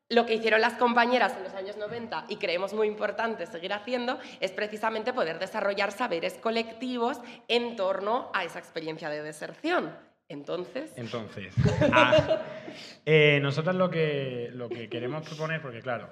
[0.10, 4.18] lo que hicieron las compañeras en los años 90 y creemos muy importante seguir haciendo
[4.39, 9.95] es precisamente poder desarrollar saberes colectivos en torno a esa experiencia de deserción.
[10.28, 11.54] Entonces, Entonces,
[11.91, 12.41] ah,
[13.06, 16.10] eh, nosotros lo que, lo que queremos proponer, porque claro,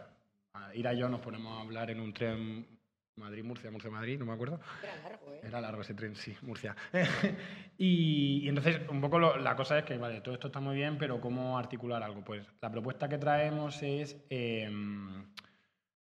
[0.54, 2.77] a Ira y yo nos ponemos a hablar en un tren
[3.18, 4.60] Madrid-Murcia, Murcia-Madrid, no me acuerdo.
[4.84, 5.40] era largo, ¿eh?
[5.44, 6.76] Era largo ese tren, sí, Murcia.
[7.78, 10.76] y, y entonces, un poco lo- la cosa es que, vale, todo esto está muy
[10.76, 12.24] bien, pero ¿cómo articular algo?
[12.24, 15.34] Pues la propuesta que traemos es, eh, un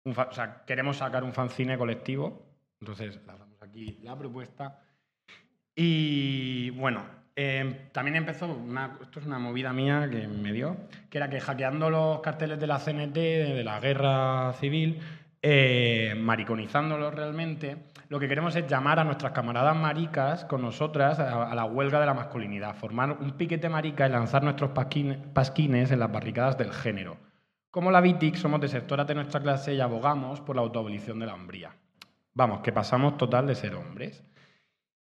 [0.05, 2.45] o sea, queremos sacar un fanzine colectivo,
[2.79, 4.79] entonces lanzamos aquí la propuesta.
[5.75, 7.03] Y bueno,
[7.35, 10.75] eh, también empezó, una, esto es una movida mía que me dio,
[11.09, 14.99] que era que hackeando los carteles de la CNT, de la guerra civil,
[15.41, 17.77] eh, mariconizándolos realmente,
[18.09, 22.05] lo que queremos es llamar a nuestras camaradas maricas con nosotras a, la huelga de
[22.05, 26.71] la masculinidad, formar un piquete marica y lanzar nuestros pasquine- pasquines en las barricadas del
[26.71, 27.17] género.
[27.71, 31.33] Como la BITIC, somos desertoras de nuestra clase y abogamos por la autoabolición de la
[31.33, 31.75] hombría.
[32.33, 34.23] Vamos, que pasamos total de ser hombres.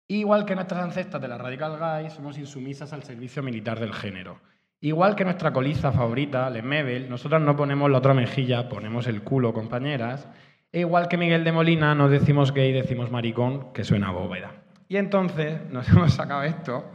[0.07, 4.41] Igual que nuestras ancestras de la Radical Guy, somos insumisas al servicio militar del género.
[4.85, 9.22] Igual que nuestra coliza favorita, Les Mebel, nosotras no ponemos la otra mejilla, ponemos el
[9.22, 10.28] culo, compañeras.
[10.70, 14.51] E igual que Miguel de Molina, no decimos gay, decimos maricón, que suena bóveda.
[14.89, 16.93] Y entonces nos hemos sacado esto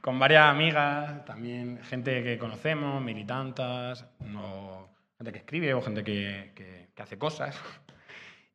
[0.00, 6.50] con varias amigas, también gente que conocemos, militantas, no- gente que escribe o gente que,
[6.56, 7.56] que- que hace cosas.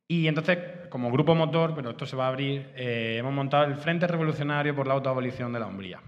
[0.09, 0.57] Y entonces,
[0.89, 4.75] como grupo motor, pero esto se va a abrir, eh, hemos montado el Frente Revolucionario
[4.75, 6.01] por la Autoabolición de la Hombría.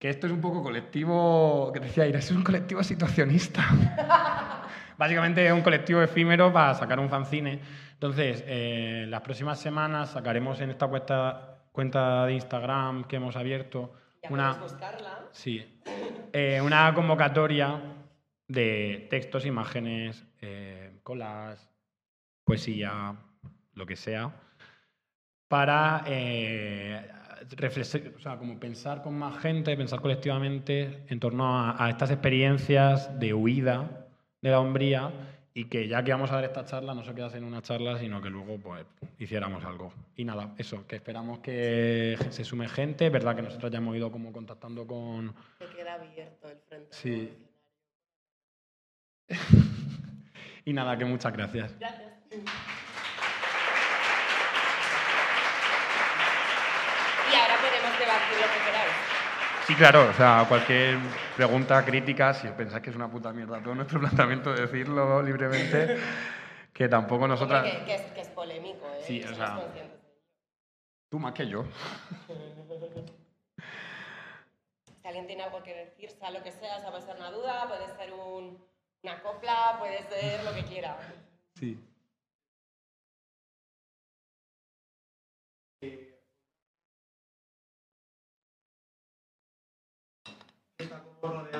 [0.00, 3.62] Que esto es un poco colectivo, que decía Ira, es un colectivo situacionista.
[4.96, 7.60] Básicamente es un colectivo efímero para sacar un fanzine.
[7.92, 13.92] Entonces, eh, las próximas semanas sacaremos en esta cuenta, cuenta de Instagram que hemos abierto
[14.22, 15.26] ya una, buscarla.
[15.32, 15.82] Sí.
[16.32, 17.78] Eh, una convocatoria
[18.48, 21.68] de textos, imágenes, eh, colas,
[22.44, 23.16] poesía,
[23.74, 24.32] lo que sea,
[25.46, 26.04] para
[27.40, 33.18] o sea, como pensar con más gente, pensar colectivamente en torno a, a estas experiencias
[33.18, 34.06] de huida
[34.42, 35.12] de la hombría
[35.52, 37.98] y que ya que vamos a dar esta charla no se quedase en una charla,
[37.98, 38.86] sino que luego pues
[39.18, 39.92] hiciéramos algo.
[40.16, 43.96] Y nada, eso, que esperamos que se sume gente, es verdad que nosotros ya hemos
[43.96, 45.34] ido como contactando con...
[45.58, 46.88] Se queda abierto el frente.
[46.90, 47.36] Sí.
[50.64, 51.76] y nada, que muchas gracias.
[51.78, 52.10] Gracias.
[57.30, 58.92] Y ahora podemos debatir lo que queráis.
[59.66, 60.98] Sí, claro, o sea, cualquier
[61.36, 65.98] pregunta, crítica, si pensáis que es una puta mierda todo nuestro planteamiento, decirlo libremente,
[66.72, 67.62] que tampoco nosotras...
[67.64, 69.02] Que, que es, que es polémico, ¿eh?
[69.06, 69.60] Sí, o sea-.
[71.08, 71.64] Tú más que yo.
[75.02, 77.30] Si alguien tiene algo que decir, sea lo que sea, o sea, puede ser una
[77.30, 78.62] duda, puede ser un-
[79.02, 80.94] una copla, puede ser lo que quiera.
[81.54, 81.78] Sí.
[90.80, 91.59] Hay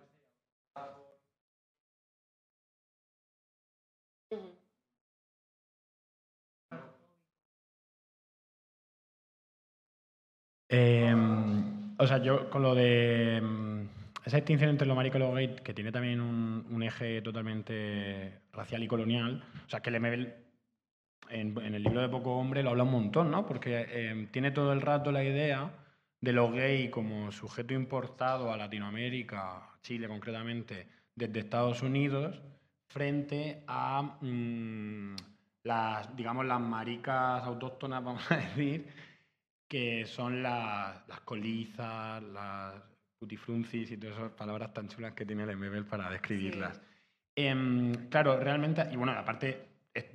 [10.69, 13.89] Em, o sea, yo con lo de em,
[14.25, 18.41] esa distinción entre lo marico y lo gay, que tiene también un, un eje totalmente
[18.53, 20.35] racial y colonial, o sea, que Lemebel
[21.31, 23.47] en, en el libro de Poco Hombre lo habla un montón, ¿no?
[23.47, 25.71] Porque em, tiene todo el rato la idea
[26.25, 32.41] de lo gay como sujeto importado a Latinoamérica, Chile concretamente, desde Estados Unidos,
[32.89, 35.17] frente a mm,
[35.65, 38.89] las, digamos, las maricas autóctonas, vamos a decir,
[39.69, 42.83] que son las, las colizas, las
[43.19, 46.81] putifruncis y todas esas palabras tan chulas que tiene el MBL para describirlas.
[47.37, 49.69] Em, claro, realmente, y bueno, aparte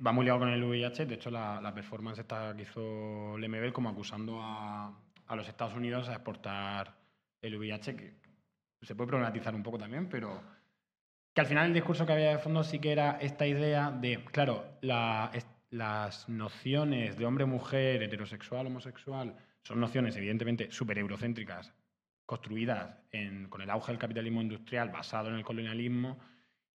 [0.04, 3.72] va muy ligado con el VIH, de hecho la, la performance esta que hizo Lemebel
[3.72, 4.92] como acusando a,
[5.30, 6.92] a los Estados Unidos a exportar
[7.40, 8.14] el VIH, que
[8.82, 10.42] se puede problematizar un poco también, pero
[11.32, 14.24] que al final el discurso que había de fondo sí que era esta idea de,
[14.24, 21.72] claro, las nociones de hombre-mujer, heterosexual, homosexual, son nociones evidentemente súper eurocéntricas,
[22.26, 22.98] construidas
[23.48, 26.18] con el auge del capitalismo industrial basado en el colonialismo,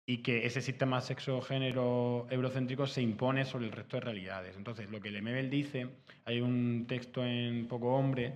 [0.08, 4.56] y que ese sistema sexo-género eurocéntrico se impone sobre el resto de realidades.
[4.56, 5.88] Entonces, lo que Lemebel dice,
[6.26, 8.34] hay un texto en Poco Hombre,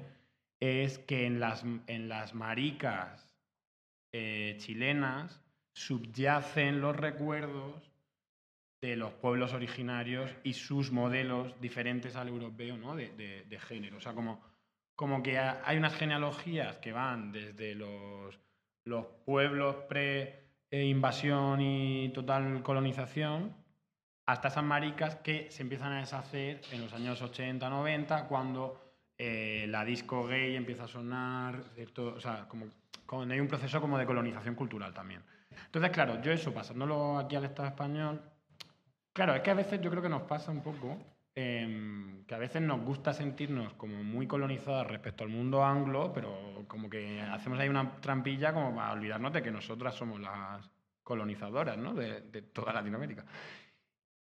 [0.60, 3.28] es que en las, en las maricas
[4.12, 5.42] eh, chilenas
[5.74, 7.92] subyacen los recuerdos
[8.82, 12.96] de los pueblos originarios y sus modelos diferentes al europeo ¿no?
[12.96, 13.98] de, de- de género.
[13.98, 14.42] O sea, como,
[14.96, 18.40] como que ha- hay unas genealogías que van desde los,
[18.86, 19.76] los pueblos
[20.70, 23.56] pre-invasión y total colonización
[24.26, 29.66] hasta esas maricas que se empiezan a deshacer en los años 80, 90, cuando eh,
[29.68, 32.14] la disco gay empieza a sonar, ¿cierto?
[32.16, 32.68] O sea, como,
[33.08, 35.24] como hay un proceso como de colonización cultural también.
[35.66, 38.22] Entonces, claro, yo eso, pasándolo aquí al Estado español,
[39.12, 40.96] claro, es que a veces yo creo que nos pasa un poco
[41.40, 46.66] em, que a veces nos gusta sentirnos como muy colonizadas respecto al mundo anglo, pero
[46.68, 50.70] como que hacemos ahí una trampilla como para olvidarnos de que nosotras somos las
[51.04, 51.94] colonizadoras ¿no?
[51.94, 52.22] de,
[52.54, 53.26] toda Latinoamérica.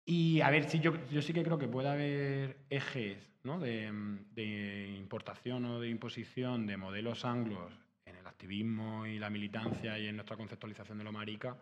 [0.05, 3.59] Y a ver, sí, yo, yo sí que creo que puede haber ejes ¿no?
[3.59, 3.91] de,
[4.32, 7.74] de importación o de imposición de modelos anglos
[8.05, 11.57] en el activismo y la militancia y en nuestra conceptualización de lo marica,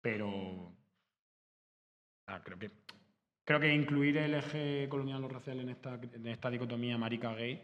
[0.00, 0.72] pero
[2.26, 2.70] ah, creo que
[3.48, 7.58] creo que incluir el eje colonial o racial en esta, en esta dicotomía marica-gay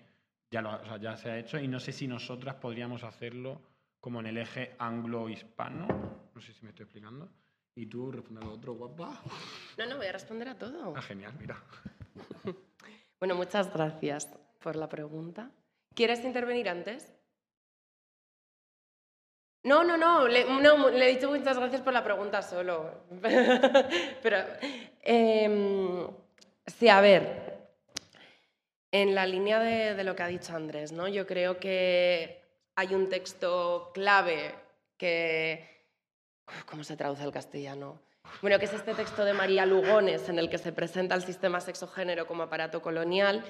[0.51, 3.61] ya, lo- o sea, ya se ha hecho y no sé si nosotras podríamos hacerlo
[4.01, 5.87] como en el eje anglo-hispano.
[6.35, 7.29] No sé si me estoy explicando.
[7.75, 9.21] Y tú responde a lo otro, guapa.
[9.77, 10.95] No, no, voy a responder a todo.
[10.97, 11.63] Ah, genial, mira.
[13.21, 14.29] Bueno, muchas gracias
[14.61, 15.51] por la pregunta.
[15.95, 17.15] ¿Quieres intervenir antes?
[19.65, 23.07] No, no, no, le, he dicho muchas gracias por la pregunta solo.
[24.23, 24.37] Pero,
[25.03, 26.07] em,
[26.67, 27.71] sí, a ver,
[28.93, 31.09] en la línea de, de lo que ha dicho Andrés, ¿no?
[31.09, 32.43] Yo creo que
[32.77, 34.55] hay un texto clave
[34.99, 35.67] que...
[36.67, 37.99] ¿Cómo se traduce al castellano?
[38.43, 41.61] Bueno, que es este texto de María Lugones en el que se presenta el sistema
[41.61, 43.45] sexogénero como aparato colonial.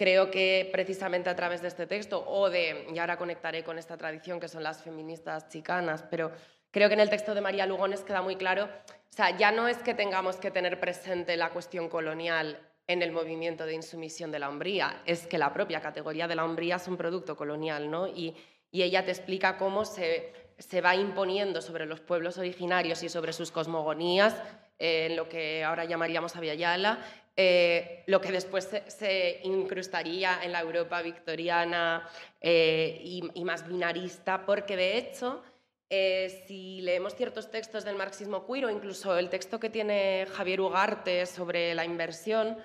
[0.00, 3.98] Creo que precisamente a través de este texto, o de, y ahora conectaré con esta
[3.98, 6.32] tradición que son las feministas chicanas, pero
[6.70, 9.68] creo que en el texto de María Lugones queda muy claro, o sea, ya no
[9.68, 14.38] es que tengamos que tener presente la cuestión colonial en el movimiento de insumisión de
[14.38, 18.08] la hombría, es que la propia categoría de la hombría es un producto colonial, ¿no?
[18.08, 18.34] Y,
[18.70, 23.34] y ella te explica cómo se, se va imponiendo sobre los pueblos originarios y sobre
[23.34, 24.34] sus cosmogonías,
[24.80, 26.98] eh, en lo que ahora llamaríamos Aviala,
[27.36, 32.08] eh, lo que después se, incrustaría en la Europa victoriana
[32.40, 35.42] eh, y, más binarista, porque de hecho,
[35.88, 41.24] eh, si leemos ciertos textos del marxismo queer incluso el texto que tiene Javier Ugarte
[41.26, 42.58] sobre la inversión,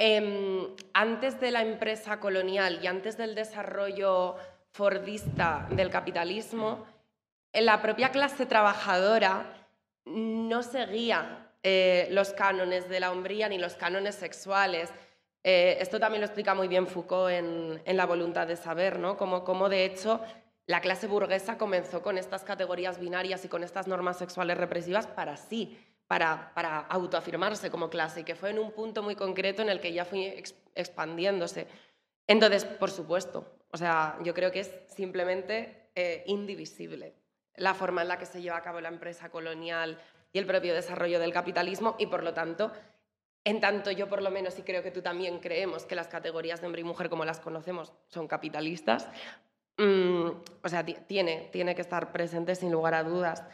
[0.00, 4.36] Em, antes de la empresa colonial y antes del desarrollo
[4.70, 6.86] fordista del capitalismo,
[7.52, 9.57] la propia clase trabajadora
[10.08, 14.90] no seguía eh, los cánones de la hombría ni los cánones sexuales.
[15.44, 19.16] Eh, esto también lo explica muy bien Foucault en, en La voluntad de saber, ¿no?
[19.16, 20.20] Como, como de hecho
[20.66, 25.36] la clase burguesa comenzó con estas categorías binarias y con estas normas sexuales represivas para
[25.36, 29.68] sí, para, para autoafirmarse como clase, y que fue en un punto muy concreto en
[29.68, 31.66] el que ya fue ex- expandiéndose.
[32.26, 37.14] Entonces, por supuesto, o sea, yo creo que es simplemente eh, indivisible
[37.58, 39.98] la forma en la que se lleva a cabo la empresa colonial
[40.32, 42.72] y el propio desarrollo del capitalismo y, por lo tanto,
[43.44, 46.60] en tanto yo por lo menos y creo que tú también creemos que las categorías
[46.60, 49.08] de hombre y mujer como las conocemos son capitalistas,
[49.78, 50.26] mm,
[50.64, 53.44] o sea, ti- tiene, tiene que estar presente sin lugar a dudas.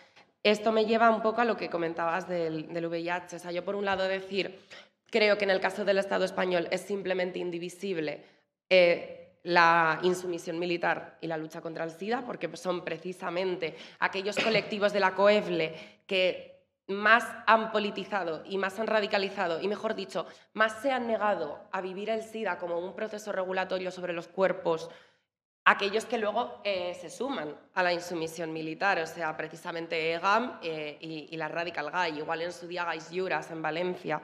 [0.42, 3.36] Esto me lleva un poco a lo que comentabas del, del VIH.
[3.36, 4.58] O sea, yo por un lado decir,
[5.10, 8.24] creo que en el caso del Estado español es simplemente indivisible
[8.68, 14.92] eh, la insumisión militar y la lucha contra el SIDA, porque son precisamente aquellos colectivos
[14.92, 16.54] de la COEFLE que
[16.88, 21.80] más han politizado y más han radicalizado, y mejor dicho, más se han negado a
[21.80, 24.90] vivir el SIDA como un proceso regulatorio sobre los cuerpos,
[25.64, 30.98] aquellos que luego eh, se suman a la insumisión militar, o sea, precisamente EGAM eh,
[31.00, 34.20] y, la Radical Guy, igual en su día Gais Juras en Valencia.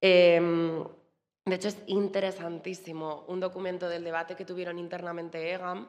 [0.00, 0.84] Em,
[1.46, 5.88] de hecho, es interesantísimo un documento del debate que tuvieron internamente EGAM,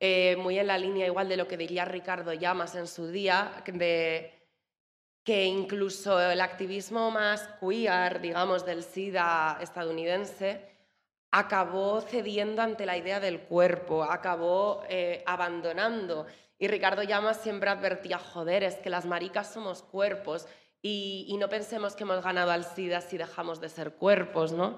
[0.00, 3.62] eh, muy en la línea igual de lo que diría Ricardo Llamas en su día,
[3.66, 4.34] de
[5.24, 10.68] que incluso el activismo más queer, digamos, del SIDA estadounidense,
[11.30, 16.26] acabó cediendo ante la idea del cuerpo, acabó eh, abandonando.
[16.58, 20.46] Y Ricardo Llamas siempre advertía, joder, es que las maricas somos cuerpos
[20.84, 24.76] y, y no pensemos que hemos ganado al SIDA si dejamos de ser cuerpos, ¿no?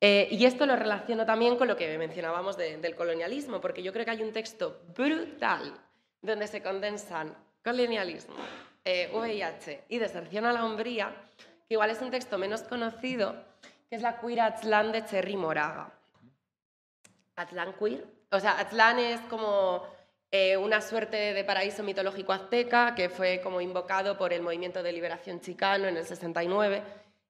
[0.00, 3.92] Eh, y esto lo relaciono también con lo que mencionábamos de- del colonialismo, porque yo
[3.92, 5.74] creo que hay un texto brutal
[6.20, 8.36] donde se condensan colonialismo,
[8.84, 11.12] eh, VIH y deserción a la hombría,
[11.68, 13.34] que igual es un texto menos conocido,
[13.90, 15.92] que es la Queer Atlán de Cherry Moraga.
[17.36, 18.04] Atlán queer.
[18.30, 19.82] O sea, Atlán es como
[20.34, 24.90] eh, una suerte de paraíso mitológico azteca que fue como invocado por el movimiento de
[24.90, 26.82] liberación chicano en el 69.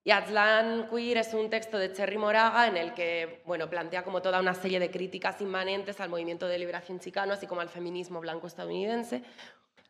[0.05, 4.23] Y Atlán Queer es un texto de Cherry Moraga en el que bueno, plantea como
[4.23, 8.21] toda una serie de críticas inmanentes al movimiento de liberación chicano, así como al feminismo
[8.21, 9.25] blanco estadounidense,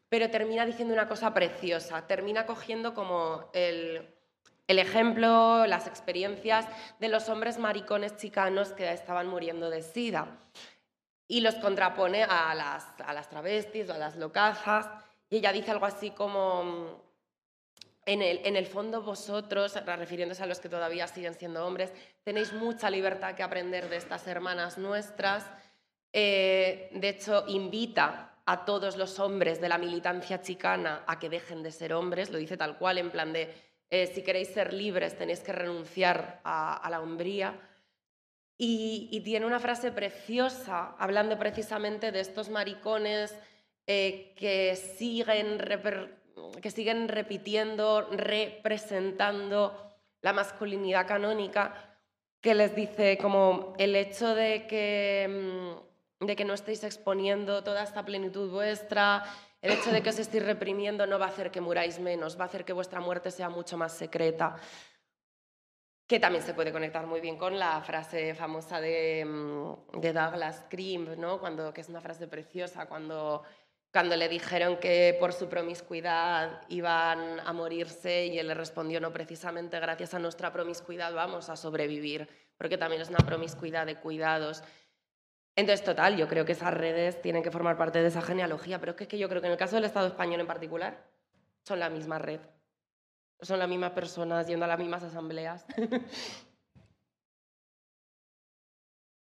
[0.09, 4.09] pero termina diciendo una cosa preciosa, termina cogiendo como el,
[4.69, 6.67] el ejemplo, las experiencias
[6.99, 10.39] de los hombres maricones chicanos que estaban muriendo de sida
[11.33, 14.91] y los contrapone a las, a las travestis o a las locazas.
[15.31, 17.03] Y ella dice algo así como,
[18.05, 21.91] en el, en el fondo vosotros, refiriéndose a los que todavía siguen siendo hombres,
[22.23, 25.47] tenéis mucha libertad que aprender de estas hermanas nuestras.
[26.13, 31.63] Eh, de hecho, invita a todos los hombres de la militancia chicana a que dejen
[31.63, 33.55] de ser hombres, lo dice tal cual, en plan de,
[33.89, 37.59] eh, si queréis ser libres tenéis que renunciar a, a la hombría.
[38.59, 43.37] Y, tiene una frase preciosa hablando precisamente de estos maricones
[43.87, 45.59] eh, que, siguen
[46.61, 51.75] que siguen repitiendo, representando la masculinidad canónica,
[52.41, 55.75] que les dice como el hecho de que,
[56.21, 59.25] mm, de que no estéis exponiendo toda esta plenitud vuestra,
[59.61, 62.45] el hecho de que os estéis reprimiendo no va a hacer que muráis menos, va
[62.45, 64.57] a hacer que vuestra muerte sea mucho más secreta
[66.13, 71.19] que también se puede conectar muy bien con la frase famosa de, mm, Douglas Cream,
[71.19, 71.41] ¿no?
[71.41, 73.43] cuando, que es una frase preciosa, cuando,
[73.91, 79.11] cuando le dijeron que por su promiscuidad iban a morirse y él le respondió, no,
[79.11, 84.63] precisamente gracias a nuestra promiscuidad vamos a sobrevivir, porque también es una promiscuidad de cuidados.
[85.57, 88.91] Entonces, total, yo creo que esas redes tienen que formar parte de esa genealogía, pero
[88.91, 91.07] es que, es que yo creo que en el caso del Estado español en particular,
[91.63, 92.41] son la misma red
[93.43, 95.67] son las mismas personas yendo a las mismas asambleas.